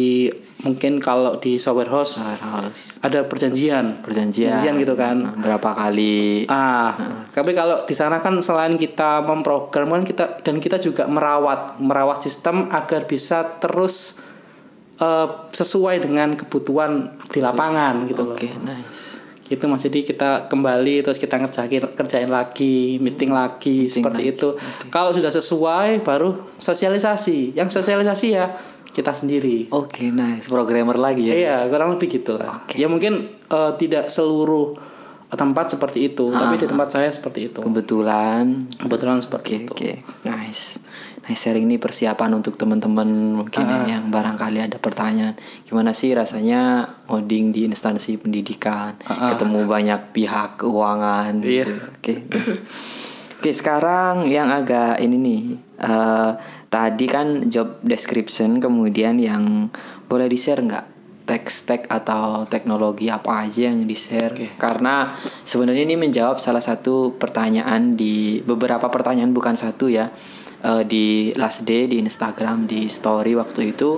mungkin 0.66 0.98
kalau 0.98 1.38
di 1.38 1.62
software 1.62 1.86
host 1.86 2.18
Harus 2.18 2.98
ada 2.98 3.22
perjanjian. 3.22 4.02
perjanjian. 4.02 4.58
Perjanjian 4.58 4.74
gitu 4.82 4.94
kan. 4.98 5.16
Berapa 5.38 5.70
kali? 5.70 6.50
Ah, 6.50 6.98
tapi 7.30 7.54
kalau 7.54 7.86
di 7.86 7.94
sana 7.94 8.18
kan 8.18 8.42
selain 8.42 8.74
kita 8.74 9.22
memprogram 9.22 9.94
kan 9.94 10.02
kita 10.02 10.42
dan 10.42 10.58
kita 10.58 10.82
juga 10.82 11.06
merawat 11.06 11.78
merawat 11.78 12.26
sistem 12.26 12.74
agar 12.74 13.06
bisa 13.06 13.62
terus 13.62 14.18
eh, 14.98 15.28
sesuai 15.54 16.02
dengan 16.02 16.34
kebutuhan 16.34 17.22
di 17.30 17.38
lapangan 17.38 18.10
gitu 18.10 18.26
loh. 18.26 18.34
Oke, 18.34 18.50
nice. 18.66 19.23
Gitu 19.44 19.64
Mas. 19.68 19.84
Jadi 19.84 20.04
kita 20.04 20.48
kembali 20.48 21.04
terus 21.04 21.20
kita 21.20 21.36
ngerjain 21.36 21.84
kerjain 21.92 22.30
lagi, 22.32 22.96
meeting 22.98 23.30
lagi 23.30 23.92
seperti 23.92 24.22
lagi. 24.24 24.32
itu. 24.36 24.48
Kalau 24.88 25.12
sudah 25.12 25.28
sesuai 25.28 26.00
baru 26.00 26.56
sosialisasi. 26.56 27.52
Yang 27.52 27.80
sosialisasi 27.80 28.28
ya 28.32 28.56
kita 28.94 29.10
sendiri. 29.10 29.68
Oke, 29.74 30.08
nice. 30.08 30.46
Programmer 30.46 30.94
lagi 30.94 31.28
ya. 31.28 31.34
Iya, 31.34 31.56
kurang 31.66 31.98
lebih 31.98 32.08
gitu 32.22 32.38
lah. 32.38 32.62
Oke. 32.62 32.78
Ya 32.78 32.86
mungkin 32.86 33.26
eh, 33.30 33.72
tidak 33.76 34.08
seluruh 34.08 34.93
tempat 35.34 35.66
seperti 35.68 36.06
itu, 36.06 36.30
tapi 36.30 36.56
di 36.56 36.64
Ah. 36.64 36.70
tempat 36.70 36.88
saya 36.90 37.08
seperti 37.08 37.48
itu. 37.48 37.60
Kebetulan. 37.60 38.66
Kebetulan 38.72 39.18
seperti 39.18 39.50
Oke, 39.50 39.60
itu. 39.60 39.72
oke. 39.72 39.92
Nice. 40.24 40.78
Nice 41.20 41.40
sharing 41.40 41.64
ini 41.64 41.76
persiapan 41.76 42.30
untuk 42.32 42.54
teman-teman 42.54 43.06
mungkin 43.34 43.62
Ah. 43.62 43.84
ya, 43.84 43.96
yang 43.96 44.08
barangkali 44.08 44.58
ada 44.60 44.76
pertanyaan. 44.76 45.34
Gimana 45.62 45.90
sih 45.90 46.10
rasanya 46.10 46.84
ngoding 47.06 47.50
di 47.50 47.64
instansi 47.64 48.16
pendidikan? 48.16 48.96
Ah. 49.02 49.30
Ketemu 49.30 49.64
banyak 49.64 50.12
pihak 50.12 50.58
keuangan 50.58 51.40
Iya. 51.40 51.64
gitu. 51.64 51.74
Oke. 51.92 52.14
Oke, 53.36 53.50
sekarang 53.50 54.24
yang 54.26 54.48
agak 54.48 54.98
ini 54.98 55.16
nih. 55.16 55.42
eh, 55.74 56.30
tadi 56.70 57.04
kan 57.04 57.26
job 57.46 57.82
description 57.82 58.56
kemudian 58.56 59.18
yang 59.18 59.68
boleh 60.04 60.30
di-share 60.30 60.62
nggak? 60.62 60.86
Tech-tech 61.24 61.88
atau 61.88 62.44
teknologi 62.44 63.08
apa 63.08 63.48
aja 63.48 63.72
yang 63.72 63.88
di-share? 63.88 64.36
Oke. 64.36 64.48
Karena 64.60 65.16
sebenarnya 65.40 65.88
ini 65.88 65.96
menjawab 65.96 66.36
salah 66.36 66.60
satu 66.60 67.16
pertanyaan 67.16 67.96
di 67.96 68.44
beberapa 68.44 68.92
pertanyaan 68.92 69.32
bukan 69.32 69.56
satu 69.56 69.88
ya 69.88 70.12
eh, 70.60 70.82
di 70.84 71.32
last 71.40 71.64
day 71.64 71.88
di 71.88 71.96
Instagram 71.96 72.68
di 72.68 72.92
story 72.92 73.32
waktu 73.32 73.72
itu 73.72 73.96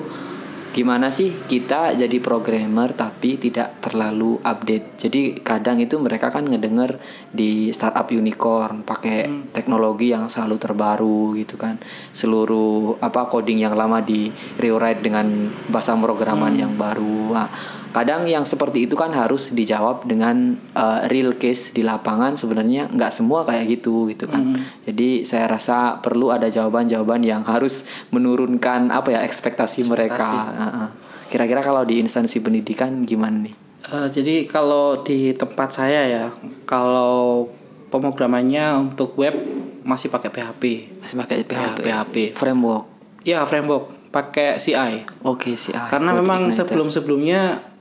gimana 0.77 1.09
sih 1.09 1.33
kita 1.33 1.97
jadi 1.97 2.21
programmer 2.21 2.93
tapi 2.93 3.41
tidak 3.41 3.81
terlalu 3.81 4.37
update. 4.45 5.01
Jadi 5.09 5.41
kadang 5.41 5.81
itu 5.81 5.97
mereka 5.97 6.29
kan 6.29 6.45
ngedenger 6.45 7.01
di 7.33 7.73
startup 7.73 8.13
unicorn 8.13 8.85
pakai 8.85 9.49
teknologi 9.57 10.13
yang 10.13 10.29
selalu 10.29 10.61
terbaru 10.61 11.33
gitu 11.41 11.57
kan. 11.57 11.81
Seluruh 12.13 13.01
apa 13.01 13.25
coding 13.33 13.65
yang 13.65 13.73
lama 13.73 14.05
di 14.05 14.29
rewrite 14.61 15.01
dengan 15.01 15.49
bahasa 15.73 15.97
pemrograman 15.97 16.53
yang 16.53 16.77
baru. 16.77 17.33
Nah, 17.33 17.49
kadang 17.97 18.29
yang 18.29 18.45
seperti 18.45 18.85
itu 18.85 18.93
kan 18.93 19.09
harus 19.17 19.57
dijawab 19.57 20.05
dengan 20.05 20.61
uh, 20.77 21.09
real 21.09 21.33
case 21.41 21.73
di 21.73 21.81
lapangan 21.81 22.37
sebenarnya 22.37 22.93
nggak 22.93 23.09
semua 23.09 23.49
kayak 23.49 23.81
gitu 23.81 24.13
gitu 24.13 24.29
kan. 24.29 24.61
Jadi 24.85 25.25
saya 25.25 25.49
rasa 25.49 26.05
perlu 26.05 26.29
ada 26.29 26.45
jawaban-jawaban 26.53 27.25
yang 27.25 27.41
harus 27.49 27.89
menurunkan 28.13 28.93
apa 28.93 29.17
ya 29.17 29.21
ekspektasi 29.25 29.89
mereka. 29.89 30.29
Heeh. 30.29 30.89
Kira-kira 31.33 31.65
kalau 31.65 31.89
di 31.89 31.97
instansi 31.97 32.45
pendidikan 32.45 33.09
gimana 33.09 33.49
nih? 33.49 33.57
Eh, 33.89 34.09
jadi 34.13 34.45
kalau 34.45 35.01
di 35.01 35.33
tempat 35.33 35.73
saya 35.73 36.05
ya, 36.05 36.25
kalau 36.69 37.49
pemrogramannya 37.89 38.77
untuk 38.77 39.17
web 39.17 39.41
masih 39.89 40.13
pakai 40.13 40.29
PHP. 40.29 40.63
Masih 41.01 41.17
pakai 41.17 41.49
PHP. 41.49 41.79
PHP. 41.81 42.15
Framework. 42.37 42.85
Ya 43.25 43.41
framework 43.49 43.89
pakai 44.13 44.61
CI. 44.61 45.09
Oke 45.25 45.57
sih. 45.57 45.73
ah, 45.73 45.89
Karena 45.89 46.13
Code 46.13 46.21
memang 46.23 46.41
sebelum-sebelumnya 46.53 47.73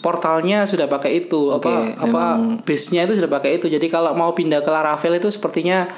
portalnya 0.00 0.64
sudah 0.64 0.88
pakai 0.88 1.26
itu 1.26 1.52
Oke, 1.52 1.68
apa 1.68 1.72
apa 2.00 2.24
base-nya 2.64 3.04
itu 3.04 3.20
sudah 3.20 3.28
pakai 3.28 3.60
itu. 3.60 3.68
Jadi 3.68 3.92
kalau 3.92 4.16
mau 4.16 4.32
pindah 4.32 4.64
ke 4.64 4.70
Laravel 4.72 5.20
itu 5.20 5.28
sepertinya 5.28 5.90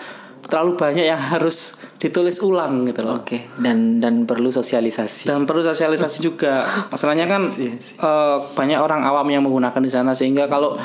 terlalu 0.46 0.78
banyak 0.78 1.06
yang 1.10 1.18
harus 1.18 1.74
ditulis 1.98 2.38
ulang 2.38 2.86
gitu 2.86 3.02
loh. 3.02 3.22
Oke. 3.22 3.46
Dan 3.58 3.98
dan 3.98 4.26
perlu 4.30 4.50
sosialisasi. 4.50 5.26
Dan 5.26 5.46
perlu 5.46 5.62
sosialisasi 5.66 6.22
juga. 6.22 6.62
Masalahnya 6.90 7.26
kan 7.26 7.42
Iya 7.50 7.78
sih. 7.82 7.98
eh, 7.98 8.36
banyak 8.54 8.78
orang 8.78 9.02
awam 9.02 9.26
yang 9.30 9.42
menggunakan 9.42 9.82
di 9.82 9.90
sana 9.90 10.14
sehingga 10.14 10.46
kalau 10.46 10.78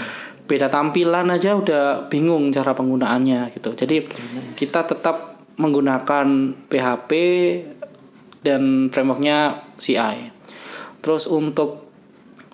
beda 0.50 0.68
tampilan 0.68 1.30
aja 1.30 1.56
udah 1.56 2.10
bingung 2.10 2.50
cara 2.50 2.74
penggunaannya 2.74 3.54
gitu. 3.54 3.78
Jadi 3.78 4.04
kita 4.58 4.84
tetap 4.84 5.38
menggunakan 5.62 6.58
PHP 6.68 7.12
dan 8.42 8.90
frameworknya 8.90 9.62
CI. 9.78 10.34
Terus 11.06 11.30
untuk 11.30 11.91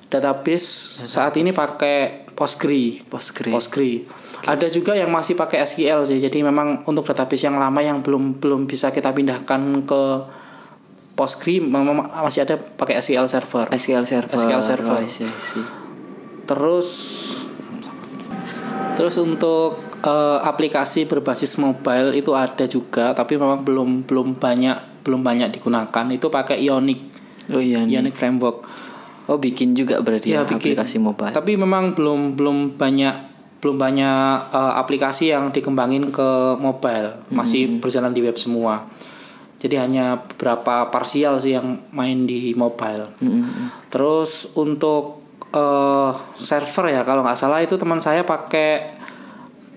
database 0.07 0.67
saat 1.07 1.35
ini 1.35 1.51
pakai 1.51 2.27
Postgre. 2.37 3.01
Postgre. 3.09 3.49
Postgre. 3.49 4.05
Ada 4.45 4.69
juga 4.69 4.93
yang 4.93 5.09
masih 5.09 5.33
pakai 5.33 5.65
SQL 5.65 6.05
sih. 6.05 6.21
Jadi 6.21 6.45
memang 6.45 6.85
untuk 6.85 7.01
database 7.09 7.49
yang 7.49 7.57
lama 7.57 7.81
yang 7.81 8.05
belum 8.05 8.37
belum 8.37 8.69
bisa 8.69 8.93
kita 8.93 9.09
pindahkan 9.11 9.83
ke 9.89 10.03
Postgre 11.17 11.57
memang 11.57 12.13
masih 12.13 12.45
ada 12.45 12.61
pakai 12.61 13.01
SQL 13.01 13.25
server. 13.25 13.65
SQL 13.73 14.05
server. 14.05 14.37
SQL 14.37 14.63
server. 14.63 15.01
Oh, 15.01 15.01
I 15.01 15.09
see, 15.09 15.25
I 15.25 15.41
see. 15.41 15.65
Terus 16.45 16.89
terus 18.97 19.17
untuk 19.17 19.81
eh, 20.05 20.39
aplikasi 20.45 21.09
berbasis 21.09 21.57
mobile 21.57 22.13
itu 22.13 22.33
ada 22.37 22.65
juga 22.69 23.13
tapi 23.17 23.37
memang 23.37 23.65
belum 23.65 24.05
belum 24.05 24.37
banyak 24.37 25.03
belum 25.03 25.25
banyak 25.25 25.57
digunakan. 25.57 26.05
Itu 26.13 26.29
pakai 26.29 26.61
Ionic 26.61 27.17
Oh 27.53 27.63
iya. 27.63 27.83
Ionic 27.87 28.15
framework. 28.15 28.67
Oh 29.27 29.35
bikin 29.35 29.75
juga 29.75 29.99
berarti 29.99 30.31
ya, 30.31 30.41
Iya, 30.41 30.41
bikin. 30.47 30.71
aplikasi 30.73 30.97
mobile. 30.97 31.35
Tapi 31.35 31.55
memang 31.55 31.91
belum 31.91 32.33
belum 32.33 32.57
banyak 32.75 33.15
belum 33.59 33.75
banyak 33.75 34.53
eh, 34.53 34.73
aplikasi 34.79 35.29
yang 35.29 35.51
dikembangin 35.51 36.07
ke 36.09 36.29
mobile, 36.55 37.19
masih 37.27 37.81
berjalan 37.81 38.11
di 38.11 38.23
web 38.23 38.39
semua. 38.39 38.87
Jadi 39.57 39.75
hanya 39.75 40.21
beberapa 40.21 40.87
parsial 40.87 41.41
sih 41.41 41.57
yang 41.57 41.81
main 41.89 42.23
di 42.23 42.53
mobile. 42.53 43.09
Mm-mm. 43.19 43.89
Terus 43.89 44.53
untuk 44.53 45.19
eh, 45.49 46.11
server 46.37 46.85
ya 46.87 47.01
kalau 47.01 47.25
nggak 47.25 47.35
salah 47.35 47.59
itu 47.59 47.75
teman 47.75 47.97
saya 47.97 48.23
pakai 48.23 48.95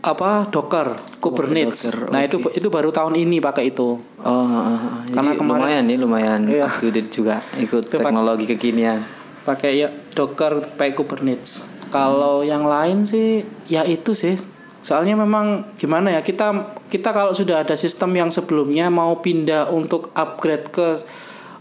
apa 0.01 0.49
Docker, 0.49 0.97
Kubernetes. 1.21 1.93
Docker, 1.93 2.09
nah 2.09 2.25
itu 2.25 2.41
itu 2.57 2.69
baru 2.73 2.89
tahun 2.89 3.21
ini 3.21 3.37
pakai 3.37 3.69
itu. 3.69 4.01
Oh, 4.21 4.25
ah, 4.25 4.49
ah. 4.49 5.05
Karena 5.05 5.33
jadi 5.33 5.41
kemarin- 5.41 5.61
lumayan 5.61 5.83
nih, 5.85 5.97
lumayan 6.01 6.41
Iya. 6.49 6.69
juga 7.13 7.45
ikut 7.57 7.85
teknologi 7.91 8.49
kekinian. 8.49 9.20
Pakai 9.41 9.73
ya 9.77 9.89
Docker, 10.13 10.77
pakai 10.77 10.93
Kubernetes. 10.93 11.73
Kalau 11.89 12.41
yang 12.41 12.65
lain 12.65 13.03
sih 13.03 13.43
ya 13.67 13.83
itu 13.83 14.13
sih. 14.13 14.37
Soalnya 14.81 15.13
memang 15.15 15.77
gimana 15.77 16.13
ya 16.13 16.21
kita 16.21 16.77
kita 16.87 17.11
kalau 17.11 17.33
sudah 17.33 17.61
ada 17.61 17.77
sistem 17.77 18.17
yang 18.17 18.31
sebelumnya 18.31 18.89
mau 18.89 19.19
pindah 19.19 19.69
untuk 19.69 20.09
upgrade 20.15 20.69
ke 20.69 20.89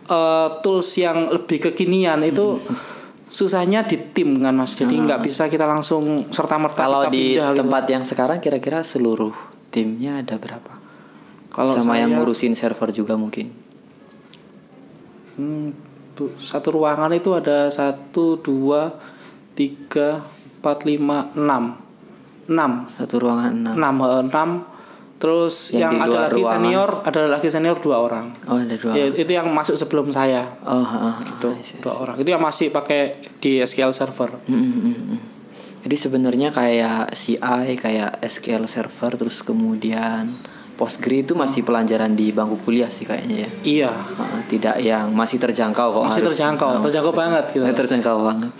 eh, 0.05 0.47
tools 0.61 0.89
yang 0.95 1.27
lebih 1.29 1.59
kekinian 1.61 2.23
itu 2.23 2.59
susahnya 3.27 3.83
di 3.83 3.99
tim 3.99 4.39
kan 4.39 4.55
mas. 4.55 4.73
Jadi 4.73 4.95
nggak 4.95 5.21
bisa 5.21 5.47
kita 5.47 5.63
langsung 5.63 6.31
serta 6.31 6.55
merta 6.57 6.83
Kalau 6.83 7.07
di 7.07 7.35
pindah 7.35 7.53
gitu. 7.53 7.59
tempat 7.61 7.83
yang 7.87 8.03
sekarang 8.03 8.39
kira-kira 8.39 8.81
seluruh 8.81 9.33
timnya 9.69 10.19
ada 10.19 10.35
berapa? 10.35 10.73
Kalau 11.49 11.73
Sama 11.73 11.97
yang 11.97 12.13
saya- 12.13 12.17
ngurusin 12.21 12.53
server 12.53 12.89
juga 12.89 13.17
mungkin. 13.17 13.49
Hmm, 15.35 15.71
tuh, 16.19 16.35
satu 16.35 16.75
ruangan 16.75 17.15
itu 17.15 17.31
ada 17.31 17.71
satu 17.71 18.35
dua 18.43 18.91
tiga 19.55 20.19
empat 20.59 20.83
lima 20.83 21.31
enam. 21.31 21.79
Enam. 22.51 22.71
Satu 22.91 23.23
ruangan 23.23 23.55
enam. 23.55 23.73
enam 23.79 23.95
eh, 24.03 24.23
enam. 24.27 24.49
Terus 25.19 25.75
Yang 25.75 25.79
yang, 25.79 25.93
ada 25.99 26.17
lagi 26.27 26.41
ruangan. 26.43 26.51
senior 26.63 26.89
ada 27.03 27.21
lagi 27.27 27.47
senior 27.47 27.77
dua 27.79 27.97
orang. 28.03 28.35
Oh 28.47 28.59
ada 28.59 28.75
dua. 28.75 28.91
Ya, 28.95 29.07
itu 29.11 29.31
yang 29.31 29.47
masuk 29.51 29.79
sebelum 29.79 30.11
saya. 30.11 30.47
Oh, 30.63 30.83
tuh 31.39 31.55
I 31.55 31.63
see, 31.63 31.79
I 31.79 31.83
dua 31.83 31.95
orang. 31.95 32.15
Itu 32.19 32.29
yang 32.31 32.43
masih 32.43 32.71
pakai 32.71 33.19
di 33.39 33.59
SQL 33.63 33.91
server. 33.95 34.31
Mm, 34.47 34.55
mm, 34.55 34.71
mm, 34.75 34.95
mm. 34.95 35.19
Jadi 35.79 35.95
sebenarnya 35.95 36.51
kayak 36.51 37.15
CI, 37.15 37.79
kayak 37.79 38.19
SQL 38.19 38.67
Server, 38.67 39.15
terus 39.15 39.39
kemudian 39.47 40.35
Postgre 40.79 41.27
itu 41.27 41.35
masih 41.35 41.67
pelajaran 41.67 42.15
di 42.15 42.31
bangku 42.31 42.55
kuliah 42.63 42.87
sih 42.87 43.03
kayaknya 43.03 43.43
ya. 43.43 43.49
Iya. 43.67 43.91
Uh, 43.91 44.39
tidak 44.47 44.79
yang 44.79 45.11
masih 45.11 45.35
terjangkau 45.35 45.91
kok. 45.91 46.03
Masih 46.07 46.23
harus. 46.23 46.31
terjangkau, 46.31 46.69
Oh, 46.71 46.83
terjangkau 46.87 47.11
banget 47.11 47.45
gitu. 47.51 47.67
terjangkau 47.83 48.15
banget. 48.23 48.51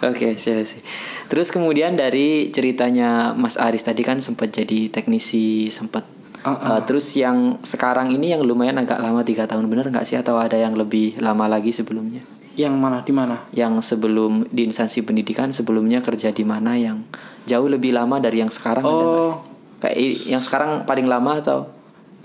Oke, 0.00 0.32
sih 0.34 0.64
sih. 0.64 0.80
Terus 1.28 1.52
kemudian 1.52 1.92
dari 1.94 2.48
ceritanya 2.48 3.36
Mas 3.36 3.60
Aris 3.60 3.84
tadi 3.84 4.00
kan 4.00 4.24
sempat 4.24 4.50
jadi 4.50 4.88
teknisi, 4.88 5.68
sempat 5.68 6.08
Uh-uh. 6.40 6.78
uh, 6.78 6.80
terus 6.80 7.12
yang 7.12 7.58
sekarang 7.60 8.08
ini 8.08 8.30
yang 8.30 8.40
lumayan 8.40 8.78
agak 8.78 8.96
lama 8.96 9.20
tiga 9.20 9.44
tahun 9.44 9.66
bener 9.66 9.90
nggak 9.90 10.06
sih 10.06 10.14
atau 10.14 10.38
ada 10.38 10.54
yang 10.54 10.72
lebih 10.72 11.18
lama 11.18 11.44
lagi 11.44 11.74
sebelumnya? 11.74 12.22
Yang 12.54 12.72
mana? 12.72 13.02
Di 13.02 13.12
mana? 13.12 13.36
Yang 13.52 13.84
sebelum 13.84 14.48
di 14.48 14.64
instansi 14.64 15.04
pendidikan 15.04 15.52
sebelumnya 15.52 16.00
kerja 16.00 16.30
di 16.30 16.40
mana 16.40 16.78
yang 16.78 17.04
jauh 17.44 17.68
lebih 17.68 17.92
lama 17.92 18.16
dari 18.16 18.40
yang 18.40 18.48
sekarang 18.48 18.80
ada 18.80 18.94
nggak 18.96 19.20
Oh. 19.20 19.28
sih? 19.28 19.38
Kayak 19.80 19.96
yang 20.28 20.42
sekarang 20.42 20.88
paling 20.88 21.04
lama 21.04 21.40
atau? 21.40 21.70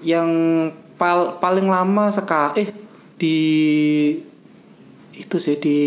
Yang 0.01 0.29
pal- 0.95 1.37
paling 1.41 1.67
lama 1.67 2.09
sekali 2.09 2.65
eh 2.65 2.69
di 3.17 3.37
itu 5.13 5.37
sih 5.37 5.57
di 5.61 5.77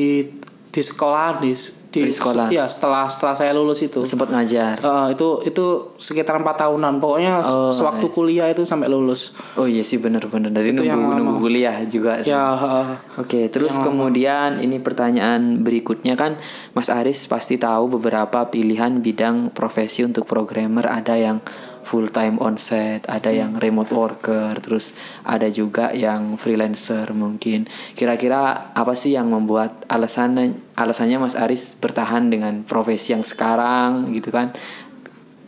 di 0.74 0.82
sekolah 0.82 1.38
di 1.38 1.54
di, 1.94 2.02
Di 2.02 2.10
sekolah. 2.10 2.50
ya 2.50 2.66
setelah 2.66 3.06
setelah 3.06 3.38
saya 3.38 3.54
lulus 3.54 3.78
itu 3.78 4.02
sempat 4.02 4.26
ngajar. 4.26 4.82
Eh, 4.82 5.06
itu 5.14 5.38
itu 5.46 5.94
sekitar 5.94 6.42
empat 6.42 6.58
tahunan 6.60 6.98
pokoknya 6.98 7.46
Oh, 7.46 7.70
sewaktu 7.70 8.10
nice. 8.10 8.14
kuliah 8.18 8.50
itu 8.50 8.66
sampai 8.66 8.90
lulus 8.90 9.38
Oh 9.54 9.64
iya 9.64 9.80
sih 9.80 10.02
bener-bener 10.02 10.50
dari 10.50 10.74
Itu 10.74 10.82
nunggu 10.82 11.14
nunggu 11.14 11.34
kuliah 11.38 11.78
juga. 11.86 12.18
ya 12.20 12.50
eh, 12.50 12.86
Oke, 13.14 13.46
terus 13.46 13.70
Yang 13.70 13.78
lama. 13.78 13.86
kemudian 13.86 14.50
ini 14.58 14.82
pertanyaan 14.82 15.62
berikutnya 15.62 16.18
kan 16.18 16.34
Mas 16.74 16.90
Aris 16.90 17.30
pasti 17.30 17.54
tahu 17.54 17.86
beberapa 17.88 18.50
pilihan 18.50 18.98
bidang 18.98 19.54
profesi 19.54 20.02
untuk 20.02 20.26
programmer 20.26 20.90
ada 20.90 21.14
yang 21.14 21.38
full 21.84 22.08
time 22.08 22.40
onset, 22.40 23.04
ada 23.06 23.28
Hmm. 23.30 23.38
yang 23.40 23.52
remote 23.60 23.92
worker, 23.92 24.56
terus 24.58 24.96
ada 25.22 25.46
juga 25.52 25.92
yang 25.92 26.40
freelancer 26.40 27.12
mungkin. 27.12 27.68
Kira-kira 27.94 28.72
apa 28.72 28.96
sih 28.96 29.14
yang 29.14 29.28
membuat 29.28 29.84
alasannya 29.86 30.56
alasannya 30.74 31.20
Mas 31.20 31.36
Aris 31.36 31.76
bertahan 31.78 32.32
dengan 32.32 32.64
profesi 32.64 33.12
yang 33.12 33.22
sekarang 33.22 34.10
gitu 34.16 34.32
kan? 34.32 34.56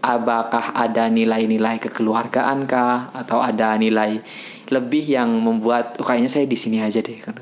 Apakah 0.06 0.76
ada 0.76 1.10
nilai-nilai 1.10 1.82
kekeluargaan 1.82 2.68
kah 2.70 3.10
atau 3.10 3.42
ada 3.42 3.74
nilai 3.74 4.22
lebih 4.70 5.02
yang 5.02 5.34
membuat 5.42 5.98
oh, 5.98 6.06
kayaknya 6.06 6.30
saya 6.30 6.46
di 6.46 6.54
sini 6.54 6.78
aja 6.78 7.02
deh 7.02 7.18
kan. 7.18 7.34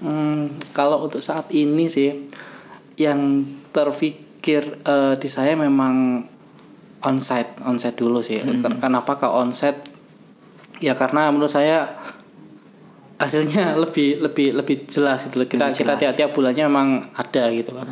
hmm, 0.00 0.72
kalau 0.72 1.04
untuk 1.04 1.20
saat 1.20 1.52
ini 1.52 1.92
sih 1.92 2.24
yang 2.96 3.44
terpikir 3.72 4.80
eh, 4.80 5.14
di 5.16 5.28
saya 5.28 5.56
memang 5.56 6.24
onsite 7.02 7.60
onsite 7.62 7.96
dulu 7.96 8.20
sih 8.20 8.38
Hmm. 8.38 8.60
Ken- 8.60 8.78
kenapa 8.78 9.16
ke 9.16 9.26
onsite 9.26 9.80
ya 10.78 10.94
karena 10.94 11.28
menurut 11.28 11.48
saya 11.48 11.96
hasilnya 13.16 13.74
lebih 13.84 14.20
lebih 14.20 14.56
lebih 14.56 14.86
jelas 14.86 15.28
gitu 15.28 15.44
kita 15.44 15.68
Lebih 15.68 15.76
kita 15.76 15.92
jelas. 15.92 16.00
tiap-tiap 16.00 16.30
bulannya 16.32 16.64
memang 16.66 16.88
ada 17.12 17.44
gitu 17.52 17.70
loh 17.72 17.84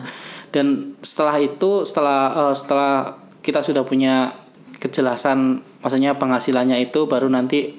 dan 0.48 0.96
setelah 1.00 1.36
itu 1.36 1.84
setelah 1.84 2.20
eh, 2.48 2.54
setelah 2.54 2.92
kita 3.40 3.60
sudah 3.60 3.84
punya 3.84 4.32
kejelasan 4.78 5.60
maksudnya 5.78 6.14
penghasilannya 6.14 6.80
itu 6.80 7.04
baru 7.04 7.28
nanti 7.28 7.76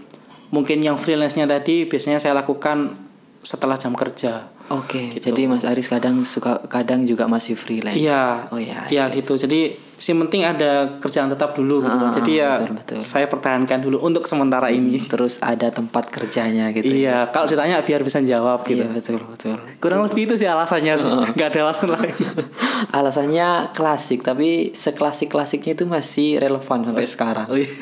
mungkin 0.49 0.81
yang 0.81 0.97
freelance-nya 0.97 1.45
tadi 1.45 1.85
biasanya 1.85 2.17
saya 2.17 2.33
lakukan 2.35 2.97
setelah 3.39 3.75
jam 3.75 3.93
kerja 3.93 4.49
Oke, 4.69 5.09
Gitu. 5.09 5.33
jadi 5.33 5.49
Mas 5.49 5.65
Aris 5.65 5.89
kadang 5.89 6.21
suka 6.21 6.61
kadang 6.69 7.01
juga 7.01 7.25
masih 7.25 7.57
freelance. 7.57 7.97
Iya, 7.97 8.53
Oh 8.53 8.61
iya. 8.61 8.85
ya 8.85 9.09
iya. 9.09 9.17
gitu. 9.17 9.33
Jadi 9.33 9.73
si 9.99 10.15
penting 10.15 10.47
ada 10.47 10.97
kerjaan 11.03 11.27
tetap 11.27 11.53
dulu 11.59 11.83
gitu. 11.83 11.91
Ah, 11.91 12.11
Jadi 12.15 12.31
ya 12.39 12.55
betul, 12.55 12.73
betul. 12.79 12.99
saya 13.03 13.27
pertahankan 13.27 13.83
dulu 13.83 13.99
untuk 13.99 14.23
sementara 14.23 14.71
ini. 14.71 14.95
Terus 14.95 15.43
ada 15.43 15.67
tempat 15.69 16.07
kerjanya 16.07 16.71
gitu. 16.71 16.87
ya. 16.87 16.95
Iya, 16.95 17.17
kalau 17.35 17.51
ditanya 17.51 17.83
biar 17.83 18.01
bisa 18.07 18.23
jawab 18.23 18.63
gitu. 18.63 18.87
Iya, 18.87 18.95
betul, 18.95 19.19
betul. 19.27 19.59
Kurang 19.83 20.07
lebih 20.07 20.31
itu 20.31 20.39
sih 20.39 20.47
alasannya 20.47 20.95
sih. 20.95 21.11
Nggak 21.35 21.47
ada 21.53 21.59
alasan 21.67 21.89
lain. 21.91 22.15
Alasannya 22.97 23.75
klasik, 23.75 24.23
tapi 24.23 24.71
seklasik-klasiknya 24.71 25.75
itu 25.75 25.85
masih 25.85 26.39
relevan 26.39 26.81
sampai 26.87 27.05
sekarang. 27.05 27.47
Oh, 27.51 27.59
iya. 27.59 27.67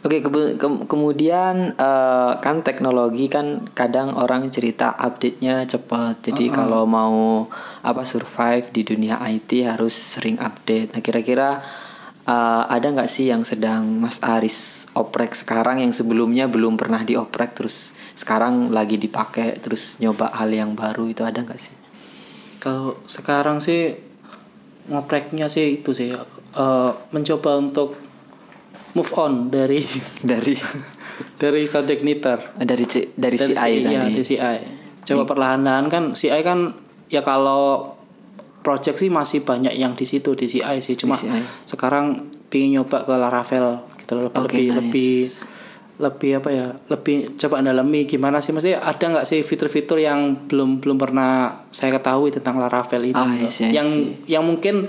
Oke, 0.00 0.24
kebe- 0.24 0.56
ke- 0.56 0.88
kemudian 0.88 1.76
eh, 1.76 2.32
kan 2.40 2.64
teknologi 2.64 3.28
kan 3.28 3.68
kadang 3.76 4.16
orang 4.16 4.48
cerita 4.48 4.96
update-nya 4.96 5.68
cepat. 5.68 6.24
Jadi 6.24 6.48
Uh-uh. 6.48 6.56
kalau 6.56 6.82
mau 6.88 7.44
apa 7.84 8.00
survive 8.08 8.64
di 8.72 8.80
dunia 8.80 9.20
IT 9.20 9.60
harus 9.68 9.92
sering 9.92 10.40
update. 10.40 10.96
Nah, 10.96 11.04
kira-kira 11.04 11.60
eh, 12.24 12.62
ada 12.64 12.86
nggak 12.96 13.12
sih 13.12 13.28
yang 13.28 13.44
sedang 13.44 14.00
Mas 14.00 14.24
Aris 14.24 14.88
oprek 14.96 15.36
sekarang 15.36 15.84
yang 15.84 15.92
sebelumnya 15.92 16.48
belum 16.48 16.80
pernah 16.80 17.04
dioprek 17.04 17.52
terus 17.52 17.92
sekarang 18.16 18.72
lagi 18.72 18.96
dipakai 18.96 19.60
terus 19.60 20.00
nyoba 20.00 20.32
hal 20.32 20.48
yang 20.48 20.72
baru 20.72 21.12
itu 21.12 21.28
ada 21.28 21.44
nggak 21.44 21.60
sih? 21.60 21.76
Kalau 22.56 22.96
sekarang 23.04 23.60
sih 23.60 24.00
ngopreknya 24.88 25.52
sih 25.52 25.76
itu 25.84 25.92
sih 25.92 26.16
eh, 26.16 26.92
mencoba 27.12 27.60
untuk 27.60 28.00
move 28.92 29.10
on 29.14 29.48
dari 29.48 29.78
Dari 30.20 30.54
dari 31.36 31.62
code 31.66 31.90
igniter. 31.90 32.38
dari 32.56 32.84
C- 32.84 33.12
dari, 33.12 33.36
dari 33.36 33.52
CI 33.52 33.56
CI, 33.56 33.72
ya, 33.84 34.00
tadi. 34.02 34.12
di 34.12 34.22
CI. 34.22 34.58
Coba 35.02 35.22
perlahan-lahan 35.26 35.86
kan 35.86 36.04
CI 36.12 36.40
kan 36.40 36.72
ya 37.08 37.20
kalau 37.20 37.96
project 38.60 38.98
sih 38.98 39.08
masih 39.08 39.40
banyak 39.40 39.72
yang 39.74 39.92
di 39.92 40.04
situ 40.04 40.32
di 40.32 40.44
CI 40.44 40.78
sih 40.78 40.94
cuma 40.94 41.16
sekarang 41.64 42.06
pingin 42.46 42.76
nyoba 42.76 43.02
ke 43.02 43.14
Laravel 43.14 43.66
gitu 43.96 44.12
loh, 44.14 44.28
Oke, 44.28 44.60
lebih 44.60 44.66
nice. 44.66 44.76
lebih 44.76 45.12
lebih 46.00 46.30
apa 46.34 46.48
ya 46.48 46.66
lebih 46.86 47.36
coba 47.36 47.60
dalami 47.60 48.04
gimana 48.04 48.40
sih 48.40 48.52
mesti 48.52 48.72
ada 48.72 49.00
nggak 49.00 49.24
sih 49.26 49.40
fitur-fitur 49.40 49.96
yang 49.96 50.48
belum 50.48 50.80
belum 50.80 50.96
pernah 50.96 51.60
saya 51.68 51.92
ketahui 51.94 52.32
tentang 52.32 52.56
Laravel 52.56 53.04
ini 53.06 53.12
Ah, 53.12 53.28
see, 53.46 53.68
I 53.68 53.76
yang 53.76 53.88
yang 54.24 54.44
mungkin 54.44 54.88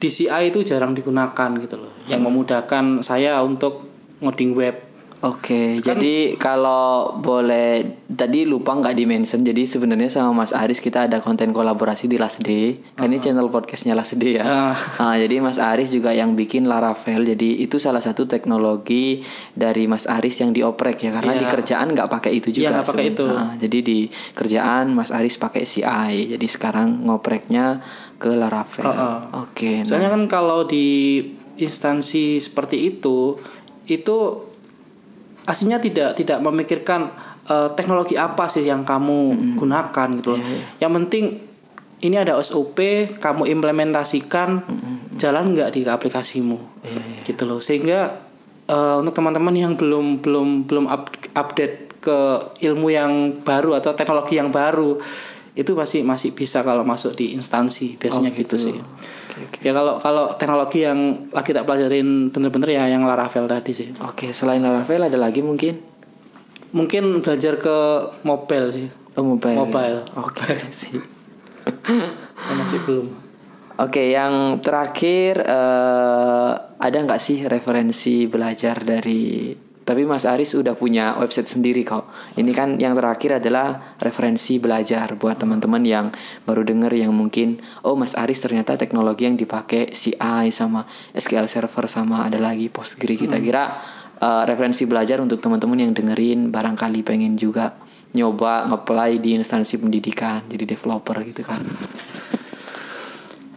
di 0.00 0.08
CI 0.08 0.48
itu 0.48 0.64
jarang 0.64 0.96
digunakan 0.96 1.50
gitu 1.60 1.76
loh 1.76 1.92
yang 2.08 2.24
Hmm. 2.24 2.32
memudahkan 2.32 3.04
saya 3.04 3.38
untuk 3.44 3.84
ngoding 4.24 4.56
web 4.56 4.76
Oke, 5.20 5.76
Kan- 5.76 6.00
jadi 6.00 6.32
kalau 6.34 7.12
boleh 7.14 7.84
tadi 8.08 8.42
lupa 8.42 8.72
nggak 8.72 8.94
di 8.94 9.04
mention. 9.04 9.40
Jadi 9.40 9.62
sebenarnya 9.62 10.08
sama 10.08 10.32
Mas 10.34 10.50
Aris 10.50 10.80
kita 10.80 11.04
ada 11.04 11.20
konten 11.20 11.52
kolaborasi 11.52 12.08
di 12.08 12.16
Last 12.16 12.40
Day. 12.40 12.80
Kan 12.94 13.08
ini 13.08 13.20
channel 13.20 13.46
podcastnya 13.46 13.92
Last 13.92 14.16
Day 14.16 14.40
ya. 14.40 14.44
Ah. 14.44 14.72
Ah, 14.96 15.14
jadi 15.14 15.38
Mas 15.38 15.60
Aris 15.60 15.90
juga 15.90 16.10
yang 16.10 16.32
bikin 16.34 16.64
Laravel. 16.64 17.28
Jadi 17.28 17.60
itu 17.60 17.76
salah 17.76 18.00
satu 18.00 18.24
teknologi 18.24 19.20
dari 19.52 19.84
Mas 19.84 20.08
Aris 20.08 20.40
yang 20.40 20.50
dioprek 20.50 20.96
ya. 20.98 21.12
Karena 21.12 21.32
Iya. 21.32 21.40
di 21.40 21.46
kerjaan 21.46 21.88
nggak 21.92 22.08
pakai 22.08 22.32
itu 22.34 22.48
Iya, 22.48 22.56
juga. 22.56 22.70
nggak 22.74 22.88
pakai 22.88 23.06
itu. 23.06 23.26
Ah, 23.28 23.52
jadi 23.54 23.78
di 23.78 23.98
kerjaan 24.32 24.84
Mas 24.90 25.12
Aris 25.12 25.36
pakai 25.36 25.62
CI. 25.62 26.32
Jadi 26.32 26.46
sekarang 26.48 27.04
ngopreknya 27.04 27.84
ke 28.16 28.32
Laravel. 28.32 28.82
Oh, 28.82 28.90
oh. 28.90 29.18
Oke. 29.44 29.84
nah. 29.84 29.84
Soalnya 29.84 30.10
kan 30.10 30.24
kalau 30.26 30.64
di 30.64 31.20
instansi 31.56 32.40
seperti 32.40 32.88
itu 32.88 33.36
itu 33.84 34.48
aslinya 35.50 35.82
tidak 35.82 36.14
tidak 36.14 36.38
memikirkan 36.38 37.10
eh, 37.50 37.68
teknologi 37.74 38.14
apa 38.14 38.46
sih 38.46 38.62
yang 38.62 38.86
kamu 38.86 39.34
gunakan 39.58 40.08
gitu 40.22 40.38
loh. 40.38 40.40
Iya, 40.40 40.46
iya. 40.46 40.64
Yang 40.86 40.92
penting 41.02 41.24
ini 42.00 42.16
ada 42.16 42.38
SOP, 42.40 42.78
kamu 43.20 43.50
implementasikan 43.50 44.64
jalan 45.18 45.52
nggak 45.52 45.74
di 45.74 45.82
aplikasimu. 45.84 46.58
Iya, 46.86 47.02
iya. 47.02 47.22
Gitu 47.26 47.42
loh. 47.50 47.58
Sehingga 47.58 48.14
eh, 48.70 48.94
untuk 49.02 49.18
teman-teman 49.18 49.54
yang 49.58 49.74
belum 49.74 50.22
belum 50.22 50.70
belum 50.70 50.86
up- 50.86 51.34
update 51.34 51.90
ke 52.00 52.18
ilmu 52.64 52.88
yang 52.88 53.12
baru 53.44 53.76
atau 53.76 53.92
teknologi 53.92 54.40
yang 54.40 54.48
baru 54.48 54.96
itu 55.58 55.74
masih 55.74 56.06
masih 56.06 56.30
bisa 56.30 56.62
kalau 56.62 56.86
masuk 56.86 57.18
di 57.18 57.34
instansi 57.34 57.98
biasanya 57.98 58.30
Oh, 58.30 58.38
gitu, 58.38 58.54
gitu. 58.54 58.70
sih. 58.70 58.76
Oke, 58.78 59.38
oke. 59.46 59.58
Ya 59.66 59.72
kalau 59.74 59.98
kalau 59.98 60.24
teknologi 60.38 60.86
yang 60.86 61.26
lagi 61.30 61.50
tak 61.50 61.66
pelajarin 61.66 62.30
bener-bener 62.30 62.78
ya 62.78 62.84
yang 62.86 63.02
Laravel 63.02 63.50
tadi 63.50 63.72
sih. 63.74 63.88
Oke, 64.02 64.30
selain 64.30 64.62
Laravel 64.62 65.10
ada 65.10 65.18
lagi 65.18 65.42
mungkin? 65.42 65.80
Mungkin 66.70 67.18
belajar 67.22 67.58
ke 67.58 67.76
mobile 68.22 68.68
sih. 68.70 68.86
Oh, 69.18 69.26
mobile. 69.26 69.58
Mobile. 69.58 70.00
Oke 70.14 70.54
sih. 70.70 71.02
Saya 71.66 72.54
masih 72.54 72.78
belum. 72.86 73.06
Oke, 73.80 74.12
yang 74.12 74.60
terakhir 74.60 75.40
eh, 75.40 76.50
ada 76.78 76.96
nggak 77.00 77.20
sih 77.20 77.42
referensi 77.48 78.28
belajar 78.28 78.76
dari? 78.84 79.50
Tapi 79.90 80.06
Mas 80.06 80.22
Aris 80.22 80.54
udah 80.54 80.78
punya 80.78 81.18
website 81.18 81.50
sendiri 81.50 81.82
kok. 81.82 82.06
Ini 82.38 82.54
kan 82.54 82.78
yang 82.78 82.94
terakhir 82.94 83.42
adalah 83.42 83.98
referensi 83.98 84.62
belajar 84.62 85.18
buat 85.18 85.34
teman-teman 85.42 85.82
yang 85.82 86.14
baru 86.46 86.62
denger 86.62 86.94
yang 86.94 87.10
mungkin, 87.10 87.58
oh 87.82 87.98
Mas 87.98 88.14
Aris 88.14 88.38
ternyata 88.38 88.78
teknologi 88.78 89.26
yang 89.26 89.34
dipakai 89.34 89.90
CI 89.90 90.54
sama 90.54 90.86
SQL 91.10 91.50
Server 91.50 91.90
sama 91.90 92.22
ada 92.22 92.38
lagi 92.38 92.70
Postgre. 92.70 93.18
Kita 93.18 93.42
kira 93.42 93.82
eh, 94.22 94.42
referensi 94.46 94.86
belajar 94.86 95.18
untuk 95.18 95.42
teman-teman 95.42 95.82
yang 95.82 95.90
dengerin 95.90 96.54
barangkali 96.54 97.02
pengen 97.02 97.34
juga 97.34 97.74
nyoba 98.14 98.70
nge-apply 98.70 99.18
di 99.18 99.34
instansi 99.34 99.82
pendidikan 99.82 100.46
jadi 100.46 100.70
developer 100.70 101.18
gitu 101.26 101.42
kan. 101.42 101.58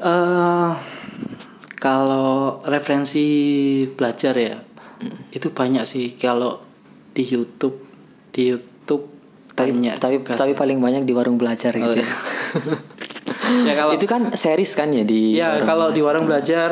Eh 0.01 0.73
kalau 1.77 2.63
referensi 2.63 3.27
belajar 3.91 4.33
ya 4.39 4.72
itu 5.33 5.47
banyak 5.51 5.83
sih 5.87 6.13
kalau 6.15 6.61
di 7.13 7.23
YouTube 7.25 7.77
di 8.33 8.53
YouTube 8.53 9.09
Tapi 9.53 9.69
banyak 9.69 10.01
tapi 10.01 10.15
tapi 10.25 10.53
sih. 10.53 10.57
paling 10.57 10.81
banyak 10.81 11.05
di 11.05 11.13
warung 11.13 11.37
belajar 11.37 11.77
gitu. 11.77 11.85
Oh, 11.85 11.93
iya. 11.93 12.09
ya 13.69 13.73
kalau 13.77 13.93
itu 13.93 14.09
kan 14.09 14.33
series 14.33 14.73
kan 14.73 14.89
ya 14.89 15.05
di 15.05 15.37
ya 15.37 15.61
warung 15.61 15.67
kalau 15.69 15.87
di 15.93 16.01
belajar. 16.01 16.07
warung 16.09 16.25
belajar 16.25 16.69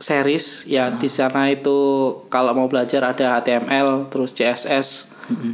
series 0.00 0.66
ya 0.66 0.96
di 0.96 1.06
sana 1.06 1.52
itu 1.54 1.78
kalau 2.32 2.56
mau 2.56 2.66
belajar 2.66 3.04
ada 3.04 3.38
HTML 3.38 4.10
terus 4.10 4.34
CSS 4.34 5.12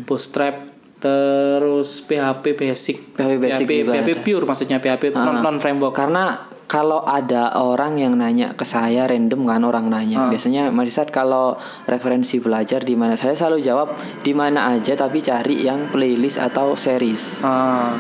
Bootstrap 0.08 0.72
terus 0.96 2.00
PHP 2.08 2.56
basic 2.56 2.96
PHP 3.20 3.34
basic 3.36 3.66
juga 3.68 3.92
PHP 4.00 4.08
ada. 4.16 4.22
pure 4.24 4.44
maksudnya 4.48 4.78
PHP 4.80 5.12
non, 5.12 5.44
non 5.44 5.56
framework 5.60 5.92
Karena 5.92 6.40
kalau 6.66 7.02
ada 7.06 7.54
orang 7.58 7.98
yang 7.98 8.18
nanya 8.18 8.54
ke 8.54 8.66
saya 8.66 9.06
random 9.06 9.46
kan 9.46 9.62
orang 9.62 9.86
nanya. 9.86 10.26
Ah. 10.26 10.30
Biasanya 10.30 10.74
Marisat 10.74 11.14
kalau 11.14 11.58
referensi 11.86 12.42
belajar 12.42 12.82
di 12.82 12.98
mana 12.98 13.14
saya 13.14 13.38
selalu 13.38 13.58
jawab 13.62 13.88
di 14.26 14.34
mana 14.34 14.74
aja 14.74 14.98
tapi 14.98 15.22
cari 15.22 15.62
yang 15.62 15.94
playlist 15.94 16.42
atau 16.42 16.74
series. 16.74 17.46
Ah, 17.46 17.94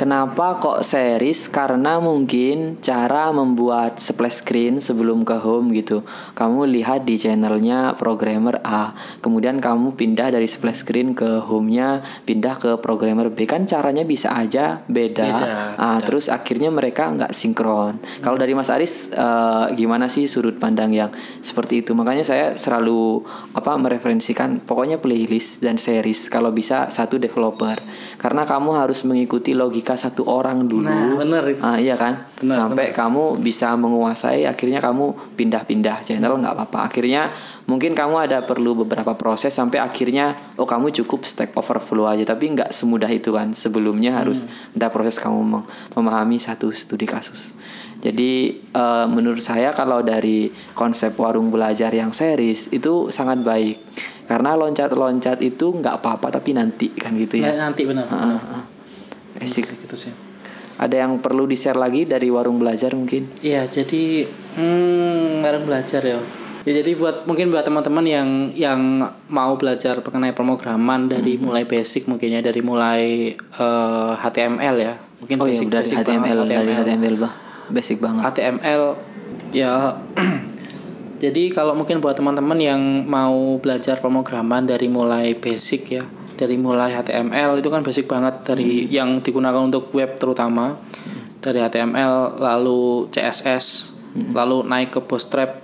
Kenapa 0.00 0.56
kok 0.56 0.80
series? 0.80 1.52
Karena 1.52 2.00
mungkin 2.00 2.80
cara 2.80 3.28
membuat 3.36 4.00
splash 4.00 4.40
screen 4.40 4.80
sebelum 4.80 5.28
ke 5.28 5.36
home 5.36 5.76
gitu. 5.76 6.08
Kamu 6.32 6.64
lihat 6.64 7.04
di 7.04 7.20
channelnya 7.20 8.00
programmer 8.00 8.64
A, 8.64 8.96
kemudian 9.20 9.60
kamu 9.60 10.00
pindah 10.00 10.32
dari 10.32 10.48
splash 10.48 10.88
screen 10.88 11.12
ke 11.12 11.44
home-nya, 11.44 12.00
pindah 12.24 12.56
ke 12.56 12.70
programmer 12.80 13.28
B. 13.28 13.44
Kan 13.44 13.68
caranya 13.68 14.08
bisa 14.08 14.32
aja 14.32 14.80
beda. 14.88 15.28
Beda, 15.36 15.76
Ah, 15.76 16.00
beda. 16.00 16.08
terus 16.08 16.32
akhirnya 16.32 16.72
mereka 16.72 17.12
nggak 17.12 17.36
sinkron. 17.36 18.00
Kalau 18.24 18.40
dari 18.40 18.56
Mas 18.56 18.72
Aris, 18.72 19.12
eh, 19.12 19.64
gimana 19.76 20.08
sih 20.08 20.24
sudut 20.32 20.56
pandang 20.56 20.96
yang 20.96 21.12
seperti 21.44 21.84
itu? 21.84 21.92
Makanya 21.92 22.24
saya 22.24 22.56
selalu 22.56 23.20
apa 23.52 23.76
mereferensikan 23.76 24.64
pokoknya 24.64 24.96
playlist 24.96 25.60
dan 25.60 25.76
series. 25.76 26.32
Kalau 26.32 26.56
bisa 26.56 26.88
satu 26.88 27.20
developer, 27.20 27.76
karena 28.16 28.48
kamu 28.48 28.80
harus 28.80 29.04
mengikuti 29.04 29.52
logika 29.52 29.89
satu 29.94 30.26
orang 30.26 30.66
dulu. 30.66 30.84
Nah, 30.84 31.16
bener 31.16 31.42
itu. 31.48 31.60
Ah, 31.60 31.78
iya 31.78 31.94
kan? 31.94 32.26
Benar, 32.36 32.56
Sampai 32.56 32.90
kamu 32.90 33.38
bisa 33.38 33.72
menguasai, 33.74 34.44
akhirnya 34.44 34.78
kamu 34.78 35.34
pindah-pindah 35.34 36.02
channel 36.02 36.36
nggak 36.36 36.54
apa-apa. 36.54 36.86
Akhirnya 36.86 37.30
mungkin 37.64 37.94
kamu 37.94 38.26
ada 38.26 38.42
perlu 38.42 38.74
beberapa 38.76 39.14
proses 39.14 39.50
sampai 39.50 39.78
akhirnya 39.78 40.34
oh 40.54 40.66
kamu 40.66 40.90
cukup 40.92 41.22
Stack 41.22 41.54
Overflow 41.54 42.06
aja, 42.06 42.22
tapi 42.24 42.50
nggak 42.50 42.70
semudah 42.70 43.08
itu 43.08 43.30
kan. 43.30 43.54
Sebelumnya 43.54 44.18
harus 44.18 44.44
ada 44.72 44.90
proses 44.90 45.16
kamu 45.16 45.40
mem- 45.40 45.66
memahami 45.94 46.36
satu 46.36 46.70
studi 46.70 47.06
kasus. 47.06 47.54
Jadi 48.00 48.32
eh, 48.56 49.06
menurut 49.06 49.40
saya 49.40 49.70
kalau 49.70 50.00
dari 50.00 50.48
konsep 50.72 51.12
warung 51.14 51.48
belajar 51.48 51.92
yang 51.92 52.10
series 52.10 52.72
itu 52.72 53.08
sangat 53.10 53.44
baik 53.44 53.76
karena 54.24 54.54
loncat-loncat 54.54 55.42
itu 55.42 55.74
nggak 55.74 56.00
apa-apa 56.00 56.32
tapi 56.32 56.54
nanti 56.54 56.88
kan 56.88 57.12
gitu 57.12 57.42
ya. 57.42 57.50
nah, 57.52 57.68
nanti 57.68 57.82
benar 57.82 58.06
Ah, 58.06 58.16
ah, 58.16 58.40
ah. 58.56 58.62
Asik. 59.38 59.68
gitu 59.68 59.94
sih 59.94 60.10
Ada 60.80 61.04
yang 61.04 61.20
perlu 61.20 61.44
di 61.44 61.54
share 61.54 61.76
lagi 61.76 62.08
dari 62.08 62.32
warung 62.32 62.56
belajar 62.56 62.96
mungkin? 62.96 63.28
Iya, 63.44 63.68
jadi 63.68 64.24
hmm, 64.56 65.44
bareng 65.44 65.68
belajar 65.68 66.00
ya. 66.00 66.16
Ya 66.60 66.72
jadi 66.80 66.96
buat 66.96 67.28
mungkin 67.28 67.52
buat 67.52 67.64
teman-teman 67.64 68.04
yang 68.04 68.28
yang 68.56 68.80
mau 69.28 69.52
belajar 69.60 70.00
mengenai 70.00 70.32
pemrograman 70.32 71.08
dari 71.08 71.36
Hmm. 71.36 71.52
mulai 71.52 71.64
basic 71.64 72.08
mungkin 72.08 72.32
ya 72.32 72.40
dari 72.40 72.64
mulai 72.64 73.32
eh, 73.36 74.12
HTML 74.16 74.76
ya. 74.80 74.96
Mungkin 75.20 75.36
Oh 75.36 75.44
iya 75.44 75.52
basic 75.52 75.68
dari 75.68 75.84
basic 75.84 75.96
HTML, 76.00 76.38
banget, 76.44 76.48
dari 76.48 76.72
HTML 76.72 77.14
bah 77.20 77.32
basic 77.68 77.96
banget. 78.00 78.22
HTML 78.24 78.82
ya 79.52 80.00
jadi 81.22 81.42
kalau 81.52 81.76
mungkin 81.76 82.00
buat 82.00 82.16
teman-teman 82.16 82.56
yang 82.56 82.80
mau 83.04 83.60
belajar 83.60 84.00
pemrograman 84.00 84.64
dari 84.64 84.88
mulai 84.88 85.36
basic 85.36 85.82
ya 85.92 86.04
dari 86.40 86.56
mulai 86.56 86.88
HTML 86.90 87.60
itu 87.60 87.68
kan 87.68 87.84
basic 87.84 88.08
banget 88.08 88.48
dari 88.48 88.88
yang 88.88 89.20
digunakan 89.20 89.60
untuk 89.60 89.92
web 89.92 90.16
terutama 90.16 90.80
dari 91.38 91.60
HTML 91.60 92.40
lalu 92.40 93.12
CSS 93.12 93.92
lalu 94.32 94.64
naik 94.64 94.96
ke 94.96 95.00
Bootstrap 95.04 95.60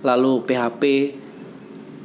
lalu 0.00 0.46
PHP 0.46 0.82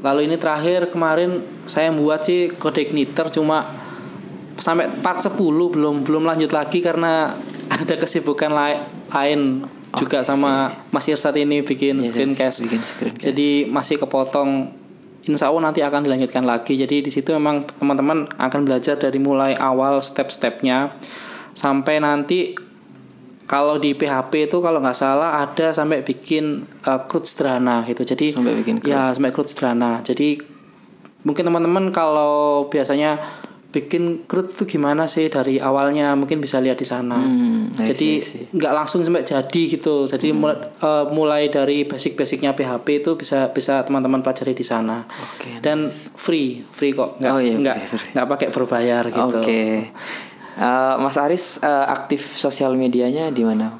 lalu 0.01 0.25
ini 0.25 0.35
terakhir 0.35 0.89
kemarin 0.89 1.41
saya 1.65 1.89
buat 1.89 2.21
sih 2.21 2.49
kode 2.51 2.81
igniter 2.83 3.29
cuma 3.29 3.65
sampai 4.57 4.89
part 5.01 5.21
10 5.21 5.37
belum 5.37 6.01
belum 6.01 6.23
lanjut 6.25 6.49
lagi 6.49 6.81
karena 6.81 7.37
ada 7.73 7.93
kesibukan 7.93 8.49
lai- 8.49 8.81
lain 9.09 9.65
juga 9.93 10.21
sama 10.21 10.77
Mas 10.89 11.05
Irsat 11.05 11.33
ini 11.37 11.61
bikin 11.61 12.01
Yes, 12.01 12.11
screencast. 12.11 12.57
bikin 12.65 12.81
screencast. 12.81 13.25
Jadi 13.29 13.65
masih 13.65 13.97
kepotong. 13.97 14.69
Insya 15.27 15.51
Allah 15.51 15.69
nanti 15.71 15.83
akan 15.83 16.07
dilanjutkan 16.07 16.47
lagi. 16.47 16.79
Jadi 16.79 17.03
di 17.03 17.11
situ 17.11 17.35
memang 17.35 17.67
teman-teman 17.67 18.31
akan 18.39 18.61
belajar 18.63 18.95
dari 18.95 19.19
mulai 19.19 19.53
awal 19.59 19.99
step-stepnya 19.99 20.95
sampai 21.51 21.99
nanti 21.99 22.55
kalau 23.47 23.79
di 23.79 23.95
PHP 23.95 24.51
itu 24.51 24.59
kalau 24.59 24.83
nggak 24.83 24.95
salah 24.95 25.39
ada 25.39 25.71
sampai 25.71 26.03
bikin 26.03 26.67
uh, 26.83 27.07
CRUD 27.07 27.23
sederhana 27.23 27.83
gitu. 27.87 28.03
Jadi 28.03 28.35
Sampai 28.35 28.55
bikin 28.59 28.83
CRUD. 28.83 28.91
ya 28.91 29.11
sampai 29.15 29.31
CRUD 29.31 29.47
sederhana. 29.47 29.91
Jadi 30.03 30.39
mungkin 31.23 31.43
teman-teman 31.47 31.91
kalau 31.95 32.67
biasanya 32.67 33.19
bikin 33.67 34.23
CRUD 34.23 34.47
itu 34.49 34.63
gimana 34.69 35.05
sih 35.05 35.27
dari 35.27 35.59
awalnya 35.59 36.13
mungkin 36.13 36.39
bisa 36.39 36.57
lihat 36.57 36.75
di 36.75 36.83
sana. 36.83 37.15
Hmm, 37.15 37.69
Jadi 37.69 38.23
nggak 38.49 38.73
langsung 38.73 39.01
sampai 39.01 39.21
jadi 39.21 39.61
gitu. 39.69 40.05
Jadi 40.05 40.29
Hmm. 40.29 40.39
mulai, 40.39 40.57
eh, 40.71 41.05
mulai 41.09 41.43
dari 41.47 41.83
basic-basicnya 41.83 42.53
PHP 42.53 42.87
itu 43.01 43.11
bisa 43.13 43.49
bisa 43.49 43.81
teman-teman 43.81 44.19
pelajari 44.19 44.51
di 44.51 44.63
sana. 44.63 45.03
Oke. 45.03 45.59
Dan 45.59 45.91
free, 45.91 46.63
free 46.63 46.91
kok. 46.91 47.19
Nggak 47.19 47.29
Oh 47.29 47.39
iya, 47.39 47.55
nggak 47.55 47.77
free. 47.77 48.11
nggak 48.13 48.27
pakai 48.29 48.47
berbayar 48.49 49.03
gitu. 49.05 49.37
Oke. 49.37 49.61
Eh, 50.57 50.95
Mas 50.97 51.15
Aris 51.15 51.59
eh, 51.59 51.67
aktif 51.87 52.23
sosial 52.33 52.73
medianya 52.73 53.29
di 53.29 53.43
mana? 53.43 53.77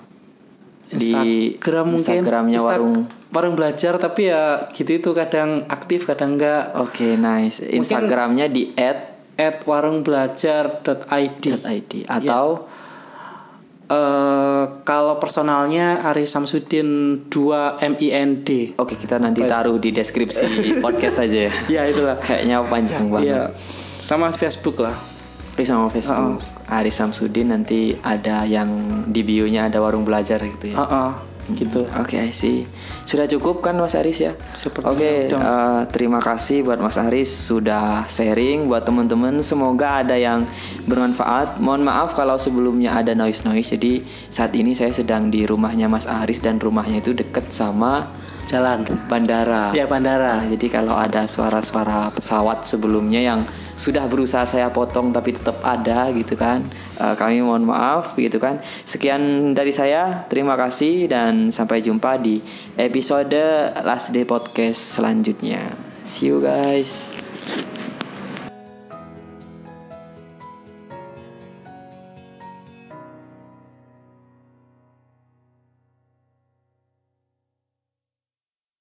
Di 0.86 1.12
Instagram 1.52 1.86
mungkin 1.90 2.00
Instagramnya 2.22 2.60
Insta- 2.60 2.70
warung. 2.70 2.96
warung 3.28 3.56
belajar 3.56 3.94
tapi 3.98 4.22
ya 4.26 4.68
gitu 4.70 4.96
itu 4.96 5.10
kadang 5.12 5.68
aktif 5.68 6.06
kadang 6.06 6.36
enggak 6.36 6.76
Oke, 6.76 7.16
nice. 7.16 7.60
Instagramnya 7.60 8.48
di 8.48 8.72
at 9.38 9.64
warungbelajar.id 9.64 11.44
@id 11.64 11.92
atau 12.10 12.68
Eh, 13.88 14.64
kalau 14.84 15.16
personalnya 15.16 16.04
Ari 16.04 16.28
Samsudin 16.28 17.24
2 17.32 17.80
MIND 17.96 18.76
Oke, 18.76 19.00
kita 19.00 19.16
nanti 19.16 19.48
taruh 19.48 19.80
di 19.80 19.96
deskripsi 19.96 20.44
podcast 20.84 21.24
aja 21.24 21.48
ya. 21.48 21.54
ya 21.72 21.82
itulah. 21.88 22.20
Kayaknya 22.20 22.68
panjang 22.68 23.08
banget. 23.08 23.32
ya 23.32 23.42
sama 23.96 24.36
Facebook 24.36 24.84
lah. 24.84 24.92
Tapi 25.56 25.64
sama 25.64 25.88
Facebook. 25.88 26.44
Aris 26.68 27.00
Samsudin 27.00 27.50
nanti 27.50 27.96
ada 28.04 28.44
yang 28.44 28.68
di 29.08 29.24
bio-nya 29.24 29.72
ada 29.72 29.80
warung 29.80 30.04
belajar 30.04 30.44
gitu 30.44 30.76
ya. 30.76 30.84
Heeh, 30.84 31.10
gitu. 31.56 31.88
Oke, 31.98 32.20
I 32.20 32.36
see. 32.36 32.68
Sudah 33.08 33.24
cukup 33.24 33.64
kan 33.64 33.80
Mas 33.80 33.96
Aris 33.96 34.20
ya? 34.20 34.36
Oke, 34.84 35.32
udah, 35.32 35.40
Mas. 35.40 35.48
eh, 35.48 35.82
terima 35.96 36.20
kasih 36.20 36.68
buat 36.68 36.76
Mas 36.76 37.00
Aris 37.00 37.32
sudah 37.32 38.04
sharing 38.12 38.68
buat 38.68 38.84
teman-teman. 38.84 39.40
Semoga 39.40 40.04
ada 40.04 40.20
yang 40.20 40.44
bermanfaat. 40.84 41.64
Mohon 41.64 41.88
maaf 41.88 42.20
kalau 42.20 42.36
sebelumnya 42.36 43.00
ada 43.00 43.16
noise-noise. 43.16 43.80
Jadi 43.80 44.04
saat 44.28 44.52
ini 44.60 44.76
saya 44.76 44.92
sedang 44.92 45.32
di 45.32 45.48
rumahnya 45.48 45.88
Mas 45.88 46.04
Aris 46.04 46.44
dan 46.44 46.60
rumahnya 46.60 47.00
itu 47.00 47.16
deket 47.16 47.56
sama 47.56 48.12
jalan 48.48 48.88
bandara. 49.12 49.76
ya 49.76 49.86
bandara 49.86 50.38
Nah, 50.38 50.46
jadi 50.46 50.70
kalau 50.70 50.94
ada 50.94 51.26
suara-suara 51.26 52.14
pesawat 52.14 52.62
sebelumnya 52.62 53.18
yang 53.18 53.42
sudah 53.74 54.06
berusaha 54.06 54.46
saya 54.46 54.70
potong 54.70 55.10
tapi 55.10 55.34
tetap 55.34 55.66
ada 55.66 56.14
gitu 56.14 56.38
kan, 56.38 56.62
eh, 57.02 57.16
kami 57.18 57.42
mohon 57.42 57.66
maaf 57.66 58.14
gitu 58.14 58.38
kan. 58.38 58.62
Sekian 58.86 59.52
dari 59.58 59.74
saya, 59.74 60.30
terima 60.30 60.54
kasih 60.54 61.10
dan 61.10 61.50
sampai 61.50 61.82
jumpa 61.82 62.22
di 62.22 62.38
episode 62.78 63.74
Last 63.82 64.14
Day 64.14 64.30
Podcast 64.30 65.02
selanjutnya. 65.02 65.74
See 66.06 66.30
you 66.30 66.38
guys. 66.38 67.07